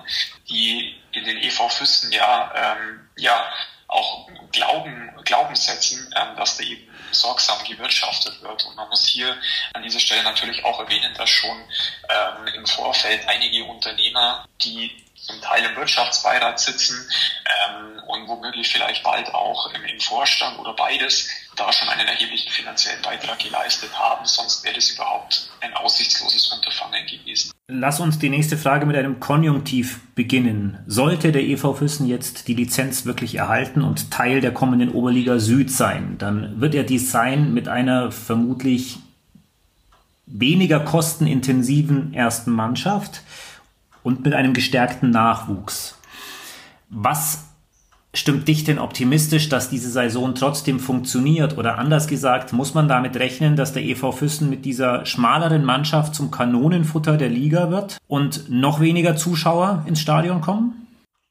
die 0.49 0.99
in 1.11 1.25
den 1.25 1.37
EV 1.37 1.69
Füssen 1.69 2.11
ja, 2.11 2.51
ähm, 2.55 3.07
ja 3.17 3.51
auch 3.87 4.27
Glauben, 4.51 5.11
Glauben 5.23 5.55
setzen, 5.55 6.13
ähm, 6.15 6.35
dass 6.35 6.57
da 6.57 6.63
eben 6.63 6.87
sorgsam 7.11 7.63
gewirtschaftet 7.63 8.41
wird. 8.41 8.65
Und 8.65 8.75
man 8.75 8.89
muss 8.89 9.05
hier 9.05 9.37
an 9.73 9.83
dieser 9.83 9.99
Stelle 9.99 10.23
natürlich 10.23 10.63
auch 10.65 10.79
erwähnen, 10.79 11.13
dass 11.15 11.29
schon 11.29 11.57
ähm, 11.57 12.47
im 12.55 12.65
Vorfeld 12.65 13.27
einige 13.27 13.63
Unternehmer, 13.65 14.47
die 14.61 15.04
zum 15.25 15.41
Teil 15.41 15.63
im 15.65 15.75
Wirtschaftsbeirat 15.75 16.59
sitzen 16.59 16.95
ähm, 17.67 18.01
und 18.07 18.27
womöglich 18.27 18.71
vielleicht 18.71 19.03
bald 19.03 19.33
auch 19.33 19.73
im, 19.73 19.83
im 19.83 19.99
Vorstand 19.99 20.59
oder 20.59 20.73
beides, 20.73 21.27
da 21.55 21.71
schon 21.71 21.89
einen 21.89 22.07
erheblichen 22.07 22.51
finanziellen 22.51 23.01
Beitrag 23.01 23.39
geleistet 23.39 23.97
haben, 23.97 24.25
sonst 24.25 24.63
wäre 24.63 24.75
das 24.75 24.91
überhaupt 24.91 25.49
ein 25.61 25.73
aussichtsloses 25.73 26.51
Unterfangen 26.51 27.05
gewesen. 27.07 27.51
Lass 27.67 27.99
uns 27.99 28.19
die 28.19 28.29
nächste 28.29 28.57
Frage 28.57 28.85
mit 28.85 28.95
einem 28.95 29.19
Konjunktiv 29.19 29.99
beginnen. 30.13 30.83
Sollte 30.85 31.31
der 31.31 31.41
EV 31.41 31.73
Füssen 31.73 32.07
jetzt 32.07 32.47
die 32.47 32.53
Lizenz 32.53 33.05
wirklich 33.05 33.35
erhalten 33.35 33.81
und 33.81 34.11
Teil 34.11 34.41
der 34.41 34.53
kommenden 34.53 34.91
Oberliga 34.91 35.39
Süd 35.39 35.71
sein, 35.71 36.17
dann 36.19 36.61
wird 36.61 36.75
er 36.75 36.83
dies 36.83 37.11
sein 37.11 37.53
mit 37.53 37.67
einer 37.67 38.11
vermutlich 38.11 38.97
weniger 40.27 40.79
kostenintensiven 40.79 42.13
ersten 42.13 42.51
Mannschaft 42.51 43.21
und 44.05 44.23
mit 44.23 44.35
einem 44.35 44.53
gestärkten 44.53 45.09
Nachwuchs. 45.09 45.99
Was 46.89 47.45
stimmt 48.13 48.47
dich 48.47 48.63
denn 48.63 48.77
optimistisch, 48.77 49.49
dass 49.49 49.69
diese 49.69 49.89
Saison 49.89 50.35
trotzdem 50.35 50.79
funktioniert? 50.79 51.57
Oder 51.57 51.79
anders 51.79 52.07
gesagt, 52.07 52.53
muss 52.53 52.75
man 52.75 52.87
damit 52.87 53.17
rechnen, 53.17 53.55
dass 53.55 53.73
der 53.73 53.83
EV 53.83 54.11
Füssen 54.11 54.49
mit 54.49 54.63
dieser 54.63 55.07
schmaleren 55.07 55.65
Mannschaft 55.65 56.13
zum 56.13 56.29
Kanonenfutter 56.29 57.17
der 57.17 57.29
Liga 57.29 57.71
wird 57.71 57.97
und 58.07 58.49
noch 58.49 58.79
weniger 58.79 59.15
Zuschauer 59.15 59.83
ins 59.87 60.01
Stadion 60.01 60.39
kommen? 60.39 60.84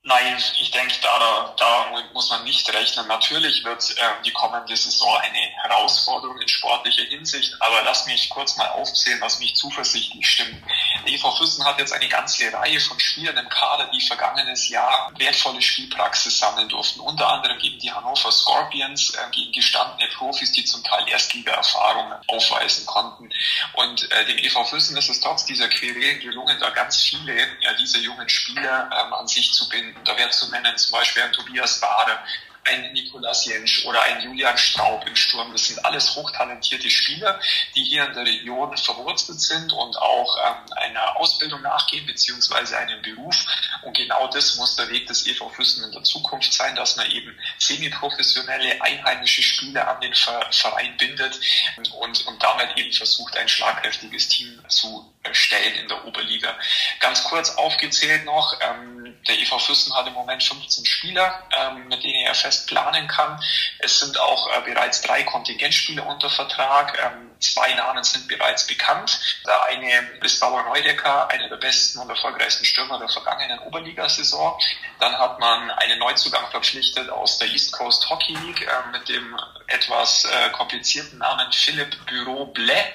Nein, 0.06 0.36
ich 0.60 0.70
denke, 0.70 0.92
da, 1.00 1.54
da 1.56 1.90
muss 2.12 2.28
man 2.28 2.44
nicht 2.44 2.70
rechnen. 2.74 3.06
Natürlich 3.08 3.64
wird 3.64 3.90
äh, 3.96 4.22
die 4.22 4.32
kommende 4.32 4.76
Saison 4.76 5.16
eine 5.16 5.38
Herausforderung 5.62 6.38
in 6.42 6.48
sportlicher 6.48 7.04
Hinsicht, 7.04 7.56
aber 7.58 7.82
lass 7.84 8.04
mich 8.04 8.28
kurz 8.28 8.54
mal 8.58 8.68
aufzählen, 8.68 9.18
was 9.22 9.38
mich 9.38 9.56
zuversichtlich 9.56 10.28
stimmt. 10.28 10.62
Der 11.06 11.14
EV 11.14 11.38
Füssen 11.38 11.64
hat 11.64 11.78
jetzt 11.78 11.94
eine 11.94 12.06
ganze 12.06 12.52
Reihe 12.52 12.78
von 12.80 13.00
Spielern 13.00 13.38
im 13.38 13.48
Kader, 13.48 13.90
die 13.94 14.00
vergangenes 14.02 14.68
Jahr 14.68 15.10
wertvolle 15.16 15.62
Spielpraxis 15.62 16.38
sammeln 16.38 16.68
durften. 16.68 17.00
Unter 17.00 17.26
anderem 17.26 17.58
gegen 17.58 17.78
die 17.78 17.90
Hannover 17.90 18.30
Scorpions, 18.30 19.14
äh, 19.14 19.30
gegen 19.30 19.52
gestandene 19.52 20.10
Profis, 20.10 20.52
die 20.52 20.66
zum 20.66 20.84
Teil 20.84 21.08
Erstliga-Erfahrungen 21.08 22.18
aufweisen 22.26 22.84
konnten. 22.84 23.30
Und 23.72 24.12
äh, 24.12 24.26
dem 24.26 24.36
EV 24.36 24.66
Füssen 24.68 24.98
ist 24.98 25.08
es 25.08 25.20
trotz 25.20 25.46
dieser 25.46 25.68
Querelen 25.68 26.20
gelungen, 26.20 26.58
da 26.60 26.68
ganz 26.68 27.00
viele 27.00 27.34
dieser 27.80 28.00
jungen 28.00 28.28
Spieler 28.28 28.90
ähm, 28.92 29.14
an 29.14 29.26
sich 29.26 29.50
zu 29.52 29.66
binden. 29.70 29.93
Da 30.04 30.16
wäre 30.16 30.30
zu 30.30 30.50
nennen 30.50 30.76
zum 30.76 30.92
Beispiel 30.92 31.22
ein 31.22 31.32
Tobias 31.32 31.80
Bade, 31.80 32.18
ein 32.64 32.92
Nikolas 32.92 33.44
Jentsch 33.44 33.84
oder 33.84 34.02
ein 34.02 34.22
Julian 34.22 34.56
Straub 34.56 35.06
im 35.06 35.14
Sturm. 35.14 35.52
Das 35.52 35.66
sind 35.66 35.84
alles 35.84 36.14
hochtalentierte 36.16 36.90
Spieler, 36.90 37.38
die 37.74 37.84
hier 37.84 38.06
in 38.06 38.14
der 38.14 38.24
Region 38.24 38.76
verwurzelt 38.76 39.40
sind 39.40 39.72
und 39.72 39.96
auch 39.98 40.36
ähm, 40.46 40.72
einer 40.76 41.16
Ausbildung 41.16 41.62
nachgehen 41.62 42.06
beziehungsweise 42.06 42.76
einem 42.76 43.02
Beruf. 43.02 43.36
Und 43.82 43.96
genau 43.96 44.28
das 44.28 44.56
muss 44.56 44.76
der 44.76 44.88
Weg 44.88 45.06
des 45.06 45.26
EV 45.26 45.50
Füssen 45.50 45.84
in 45.84 45.92
der 45.92 46.04
Zukunft 46.04 46.52
sein, 46.52 46.74
dass 46.74 46.96
man 46.96 47.10
eben 47.10 47.38
semi-professionelle 47.58 48.80
einheimische 48.80 49.42
Spieler 49.42 49.88
an 49.88 50.00
den 50.00 50.14
Verein 50.14 50.96
bindet 50.96 51.38
und, 51.76 52.26
und 52.26 52.42
damit 52.42 52.76
eben 52.76 52.92
versucht, 52.92 53.36
ein 53.36 53.48
schlagkräftiges 53.48 54.28
Team 54.28 54.62
zu 54.68 55.13
stellen 55.32 55.74
in 55.74 55.88
der 55.88 56.04
Oberliga. 56.04 56.54
Ganz 57.00 57.24
kurz 57.24 57.50
aufgezählt 57.56 58.24
noch, 58.24 58.58
ähm, 58.60 59.16
der 59.26 59.38
EV 59.38 59.58
Füssen 59.58 59.94
hat 59.94 60.06
im 60.06 60.12
Moment 60.12 60.42
15 60.42 60.84
Spieler, 60.84 61.42
ähm, 61.56 61.88
mit 61.88 62.02
denen 62.04 62.26
er 62.26 62.34
fest 62.34 62.66
planen 62.66 63.06
kann. 63.08 63.40
Es 63.78 64.00
sind 64.00 64.18
auch 64.20 64.48
äh, 64.48 64.60
bereits 64.62 65.00
drei 65.02 65.22
Kontingentspieler 65.22 66.06
unter 66.06 66.28
Vertrag. 66.28 66.98
Ähm, 67.02 67.30
zwei 67.40 67.72
Namen 67.74 68.04
sind 68.04 68.28
bereits 68.28 68.66
bekannt. 68.66 69.18
Der 69.46 69.64
eine 69.66 70.18
ist 70.22 70.40
Bauer 70.40 70.62
Neudecker, 70.64 71.28
einer 71.30 71.48
der 71.48 71.56
besten 71.56 72.00
und 72.00 72.10
erfolgreichsten 72.10 72.64
Stürmer 72.64 72.98
der 72.98 73.08
vergangenen 73.08 73.58
Oberligasaison. 73.60 74.58
Dann 75.00 75.18
hat 75.18 75.38
man 75.40 75.70
einen 75.70 75.98
Neuzugang 75.98 76.50
verpflichtet 76.50 77.08
aus 77.10 77.38
der 77.38 77.48
East 77.48 77.72
Coast 77.72 78.08
Hockey 78.10 78.34
League 78.34 78.62
äh, 78.62 78.90
mit 78.92 79.08
dem 79.08 79.36
etwas 79.68 80.24
äh, 80.24 80.50
komplizierten 80.50 81.18
Namen 81.18 81.50
Philipp 81.52 81.96
Bureau 82.06 82.46
Blais 82.46 82.92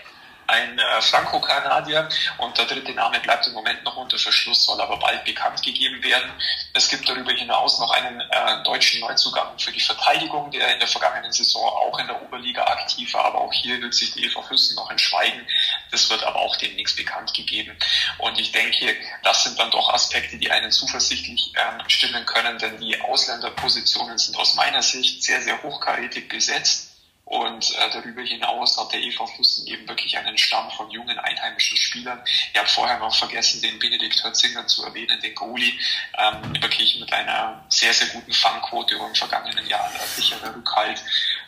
ein 0.49 0.79
äh, 0.79 1.01
Franco-Kanadier 1.01 2.09
und 2.37 2.57
der 2.57 2.65
dritte 2.65 2.91
Name 2.93 3.19
bleibt 3.19 3.45
im 3.47 3.53
Moment 3.53 3.83
noch 3.83 3.95
unter 3.97 4.17
Verschluss, 4.17 4.63
soll 4.63 4.81
aber 4.81 4.97
bald 4.97 5.23
bekannt 5.23 5.61
gegeben 5.61 6.01
werden. 6.03 6.31
Es 6.73 6.89
gibt 6.89 7.07
darüber 7.07 7.31
hinaus 7.31 7.79
noch 7.79 7.91
einen 7.91 8.19
äh, 8.19 8.63
deutschen 8.63 9.01
Neuzugang 9.01 9.57
für 9.59 9.71
die 9.71 9.79
Verteidigung, 9.79 10.49
der 10.51 10.73
in 10.73 10.79
der 10.79 10.87
vergangenen 10.87 11.31
Saison 11.31 11.63
auch 11.63 11.99
in 11.99 12.07
der 12.07 12.21
Oberliga 12.21 12.63
aktiv 12.63 13.13
war, 13.13 13.25
aber 13.25 13.41
auch 13.41 13.53
hier 13.53 13.79
wird 13.81 13.93
sich 13.93 14.11
die 14.13 14.25
EV 14.25 14.41
Füssen 14.47 14.75
noch 14.75 14.89
entschweigen. 14.89 15.45
Das 15.91 16.09
wird 16.09 16.23
aber 16.23 16.39
auch 16.39 16.55
demnächst 16.57 16.97
bekannt 16.97 17.33
gegeben. 17.33 17.77
Und 18.17 18.39
ich 18.39 18.51
denke, 18.51 18.95
das 19.23 19.43
sind 19.43 19.59
dann 19.59 19.71
doch 19.71 19.93
Aspekte, 19.93 20.37
die 20.37 20.49
einen 20.51 20.71
zuversichtlich 20.71 21.53
äh, 21.55 21.89
stimmen 21.89 22.25
können, 22.25 22.57
denn 22.57 22.79
die 22.79 22.99
Ausländerpositionen 23.01 24.17
sind 24.17 24.35
aus 24.37 24.55
meiner 24.55 24.81
Sicht 24.81 25.23
sehr, 25.23 25.41
sehr 25.41 25.61
hochkarätig 25.61 26.27
besetzt. 26.27 26.88
Und 27.29 27.75
äh, 27.75 27.89
darüber 27.93 28.23
hinaus 28.23 28.75
hat 28.75 28.91
der 28.91 29.01
EV 29.01 29.27
Füssen 29.35 29.67
eben 29.67 29.87
wirklich 29.87 30.17
einen 30.17 30.35
Stamm 30.35 30.67
von 30.71 30.89
jungen 30.89 31.19
einheimischen 31.19 31.77
Spielern. 31.77 32.19
Ich 32.25 32.57
habe 32.57 32.67
vorher 32.67 32.97
noch 32.97 33.15
vergessen, 33.15 33.61
den 33.61 33.77
Benedikt 33.77 34.23
Hörzinger 34.23 34.65
zu 34.65 34.83
erwähnen, 34.83 35.21
den 35.21 35.35
Goalie, 35.35 35.73
ähm, 36.17 36.59
wirklich 36.59 36.99
mit 36.99 37.13
einer 37.13 37.63
sehr, 37.69 37.93
sehr 37.93 38.07
guten 38.07 38.33
Fangquote 38.33 38.95
über 38.95 39.07
im 39.07 39.13
vergangenen 39.13 39.67
Jahr 39.67 39.85
ein 39.85 40.07
sicherer 40.15 40.55
Rückhalt. 40.55 41.03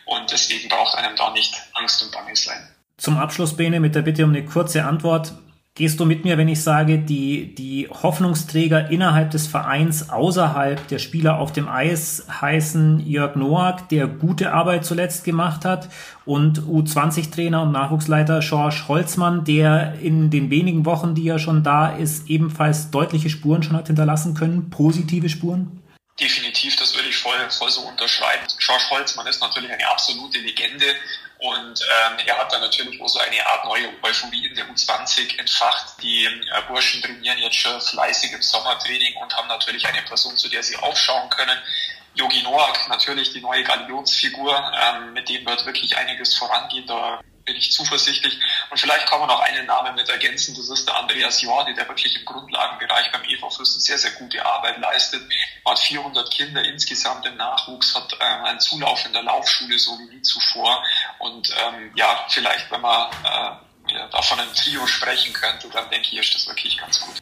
Und 0.05 0.29
deswegen 0.31 0.69
braucht 0.69 0.95
einem 0.99 1.15
da 1.15 1.31
nicht 1.31 1.55
Angst 1.73 2.03
und 2.03 2.11
Bange 2.11 2.35
sein. 2.35 2.75
Zum 2.97 3.17
Abschluss, 3.17 3.57
Bene, 3.57 3.79
mit 3.79 3.95
der 3.95 4.03
Bitte 4.03 4.23
um 4.23 4.29
eine 4.29 4.45
kurze 4.45 4.85
Antwort. 4.85 5.33
Gehst 5.73 6.01
du 6.01 6.05
mit 6.05 6.25
mir, 6.25 6.37
wenn 6.37 6.49
ich 6.49 6.61
sage, 6.61 6.99
die, 6.99 7.55
die 7.55 7.87
Hoffnungsträger 7.87 8.89
innerhalb 8.89 9.31
des 9.31 9.47
Vereins 9.47 10.09
außerhalb 10.09 10.85
der 10.89 10.99
Spieler 10.99 11.39
auf 11.39 11.53
dem 11.53 11.69
Eis 11.69 12.25
heißen 12.41 13.07
Jörg 13.07 13.37
Noack, 13.37 13.87
der 13.87 14.07
gute 14.07 14.51
Arbeit 14.51 14.83
zuletzt 14.83 15.23
gemacht 15.23 15.63
hat, 15.63 15.87
und 16.25 16.59
U20-Trainer 16.59 17.61
und 17.61 17.71
Nachwuchsleiter 17.71 18.41
George 18.41 18.83
Holzmann, 18.89 19.45
der 19.45 19.97
in 20.01 20.29
den 20.29 20.49
wenigen 20.49 20.85
Wochen, 20.85 21.15
die 21.15 21.29
er 21.29 21.39
schon 21.39 21.63
da 21.63 21.87
ist, 21.87 22.29
ebenfalls 22.29 22.91
deutliche 22.91 23.29
Spuren 23.29 23.63
schon 23.63 23.77
hat 23.77 23.87
hinterlassen 23.87 24.33
können, 24.33 24.69
positive 24.69 25.29
Spuren? 25.29 25.81
Definitiv, 26.19 26.75
das 26.75 26.93
würde 26.95 27.07
ich 27.07 27.15
voll, 27.15 27.49
voll 27.49 27.71
so 27.71 27.81
unterschreiben. 27.81 28.43
George 28.59 28.83
Holzmann 28.91 29.25
ist 29.25 29.41
natürlich 29.41 29.71
eine 29.71 29.87
absolute 29.87 30.37
Legende 30.39 30.85
und 31.41 31.81
ähm, 31.81 32.17
er 32.23 32.37
hat 32.37 32.53
dann 32.53 32.61
natürlich 32.61 33.01
auch 33.01 33.07
so 33.07 33.17
eine 33.17 33.43
Art 33.47 33.65
neue 33.65 33.89
Euphorie 34.03 34.45
in 34.45 34.53
der 34.53 34.65
U20 34.67 35.39
entfacht. 35.39 35.95
Die 36.03 36.25
äh, 36.25 36.61
Burschen 36.67 37.01
trainieren 37.01 37.39
jetzt 37.39 37.55
schon 37.55 37.81
fleißig 37.81 38.31
im 38.31 38.43
Sommertraining 38.43 39.15
und 39.15 39.35
haben 39.35 39.47
natürlich 39.47 39.83
eine 39.87 40.03
Person, 40.03 40.37
zu 40.37 40.49
der 40.49 40.61
sie 40.61 40.77
aufschauen 40.77 41.31
können. 41.31 41.57
Yogi 42.13 42.43
Noak, 42.43 42.87
natürlich 42.89 43.33
die 43.33 43.41
neue 43.41 43.63
Galionsfigur, 43.63 44.55
ähm, 44.55 45.13
mit 45.13 45.29
dem 45.29 45.43
wird 45.43 45.65
wirklich 45.65 45.97
einiges 45.97 46.37
vorangehen. 46.37 46.85
Da 46.85 47.21
bin 47.43 47.55
ich 47.55 47.71
zuversichtlich. 47.71 48.39
Und 48.69 48.79
vielleicht 48.79 49.07
kann 49.07 49.19
man 49.19 49.29
noch 49.29 49.39
einen 49.39 49.65
Namen 49.65 49.95
mit 49.95 50.09
ergänzen. 50.09 50.55
Das 50.55 50.69
ist 50.69 50.87
der 50.87 50.95
Andreas 50.97 51.41
Jordi, 51.41 51.73
der 51.73 51.87
wirklich 51.87 52.15
im 52.17 52.25
Grundlagenbereich 52.25 53.11
beim 53.11 53.23
EV 53.23 53.49
Fürsten 53.49 53.81
sehr, 53.81 53.97
sehr 53.97 54.11
gute 54.11 54.45
Arbeit 54.45 54.79
leistet. 54.79 55.21
Hat 55.65 55.79
400 55.79 56.31
Kinder 56.31 56.63
insgesamt 56.63 57.25
im 57.25 57.37
Nachwuchs, 57.37 57.95
hat 57.95 58.13
äh, 58.13 58.23
einen 58.23 58.59
Zulauf 58.59 59.05
in 59.05 59.13
der 59.13 59.23
Laufschule, 59.23 59.77
so 59.79 59.97
wie 59.99 60.15
nie 60.15 60.21
zuvor. 60.21 60.83
Und 61.19 61.49
ähm, 61.49 61.91
ja, 61.95 62.25
vielleicht, 62.29 62.69
wenn 62.71 62.81
man 62.81 63.11
äh, 63.11 63.93
ja, 63.93 64.07
da 64.07 64.21
von 64.21 64.39
einem 64.39 64.53
Trio 64.53 64.85
sprechen 64.87 65.33
könnte, 65.33 65.69
dann 65.69 65.89
denke 65.89 66.07
ich, 66.11 66.19
ist 66.19 66.35
das 66.35 66.47
wirklich 66.47 66.77
ganz 66.77 66.99
gut. 66.99 67.15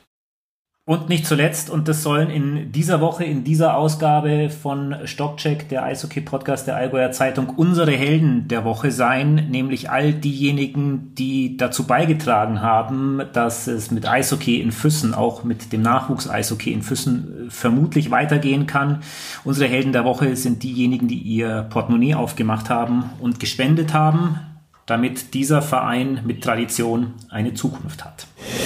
Und 0.89 1.07
nicht 1.07 1.27
zuletzt, 1.27 1.69
und 1.69 1.87
das 1.87 2.01
sollen 2.01 2.31
in 2.31 2.71
dieser 2.71 2.99
Woche, 2.99 3.23
in 3.23 3.43
dieser 3.43 3.77
Ausgabe 3.77 4.49
von 4.49 4.95
Stockcheck, 5.05 5.69
der 5.69 5.83
Eishockey-Podcast 5.83 6.65
der 6.65 6.77
Allgäuer 6.77 7.11
Zeitung, 7.11 7.49
unsere 7.49 7.91
Helden 7.91 8.47
der 8.47 8.65
Woche 8.65 8.89
sein, 8.91 9.49
nämlich 9.51 9.91
all 9.91 10.13
diejenigen, 10.13 11.13
die 11.13 11.57
dazu 11.57 11.85
beigetragen 11.85 12.63
haben, 12.63 13.21
dass 13.33 13.67
es 13.67 13.91
mit 13.91 14.09
Eishockey 14.09 14.59
in 14.59 14.71
Füssen, 14.71 15.13
auch 15.13 15.43
mit 15.43 15.71
dem 15.73 15.83
Nachwuchs-Eishockey 15.83 16.73
in 16.73 16.81
Füssen, 16.81 17.45
vermutlich 17.49 18.09
weitergehen 18.09 18.65
kann. 18.65 19.03
Unsere 19.43 19.69
Helden 19.69 19.93
der 19.93 20.05
Woche 20.05 20.35
sind 20.35 20.63
diejenigen, 20.63 21.07
die 21.07 21.19
ihr 21.19 21.67
Portemonnaie 21.69 22.15
aufgemacht 22.15 22.71
haben 22.71 23.11
und 23.19 23.39
gespendet 23.39 23.93
haben 23.93 24.39
damit 24.87 25.35
dieser 25.35 25.61
Verein 25.61 26.21
mit 26.25 26.43
Tradition 26.43 27.13
eine 27.29 27.53
Zukunft 27.53 28.03
hat. 28.03 28.25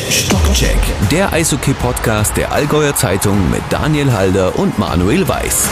Stockcheck, 0.09 0.77
der 1.11 1.33
Eishockey-Podcast 1.33 2.37
der 2.37 2.51
Allgäuer 2.51 2.95
Zeitung 2.95 3.49
mit 3.49 3.61
Daniel 3.69 4.11
Halder 4.11 4.57
und 4.57 4.79
Manuel 4.79 5.27
Weiß. 5.27 5.67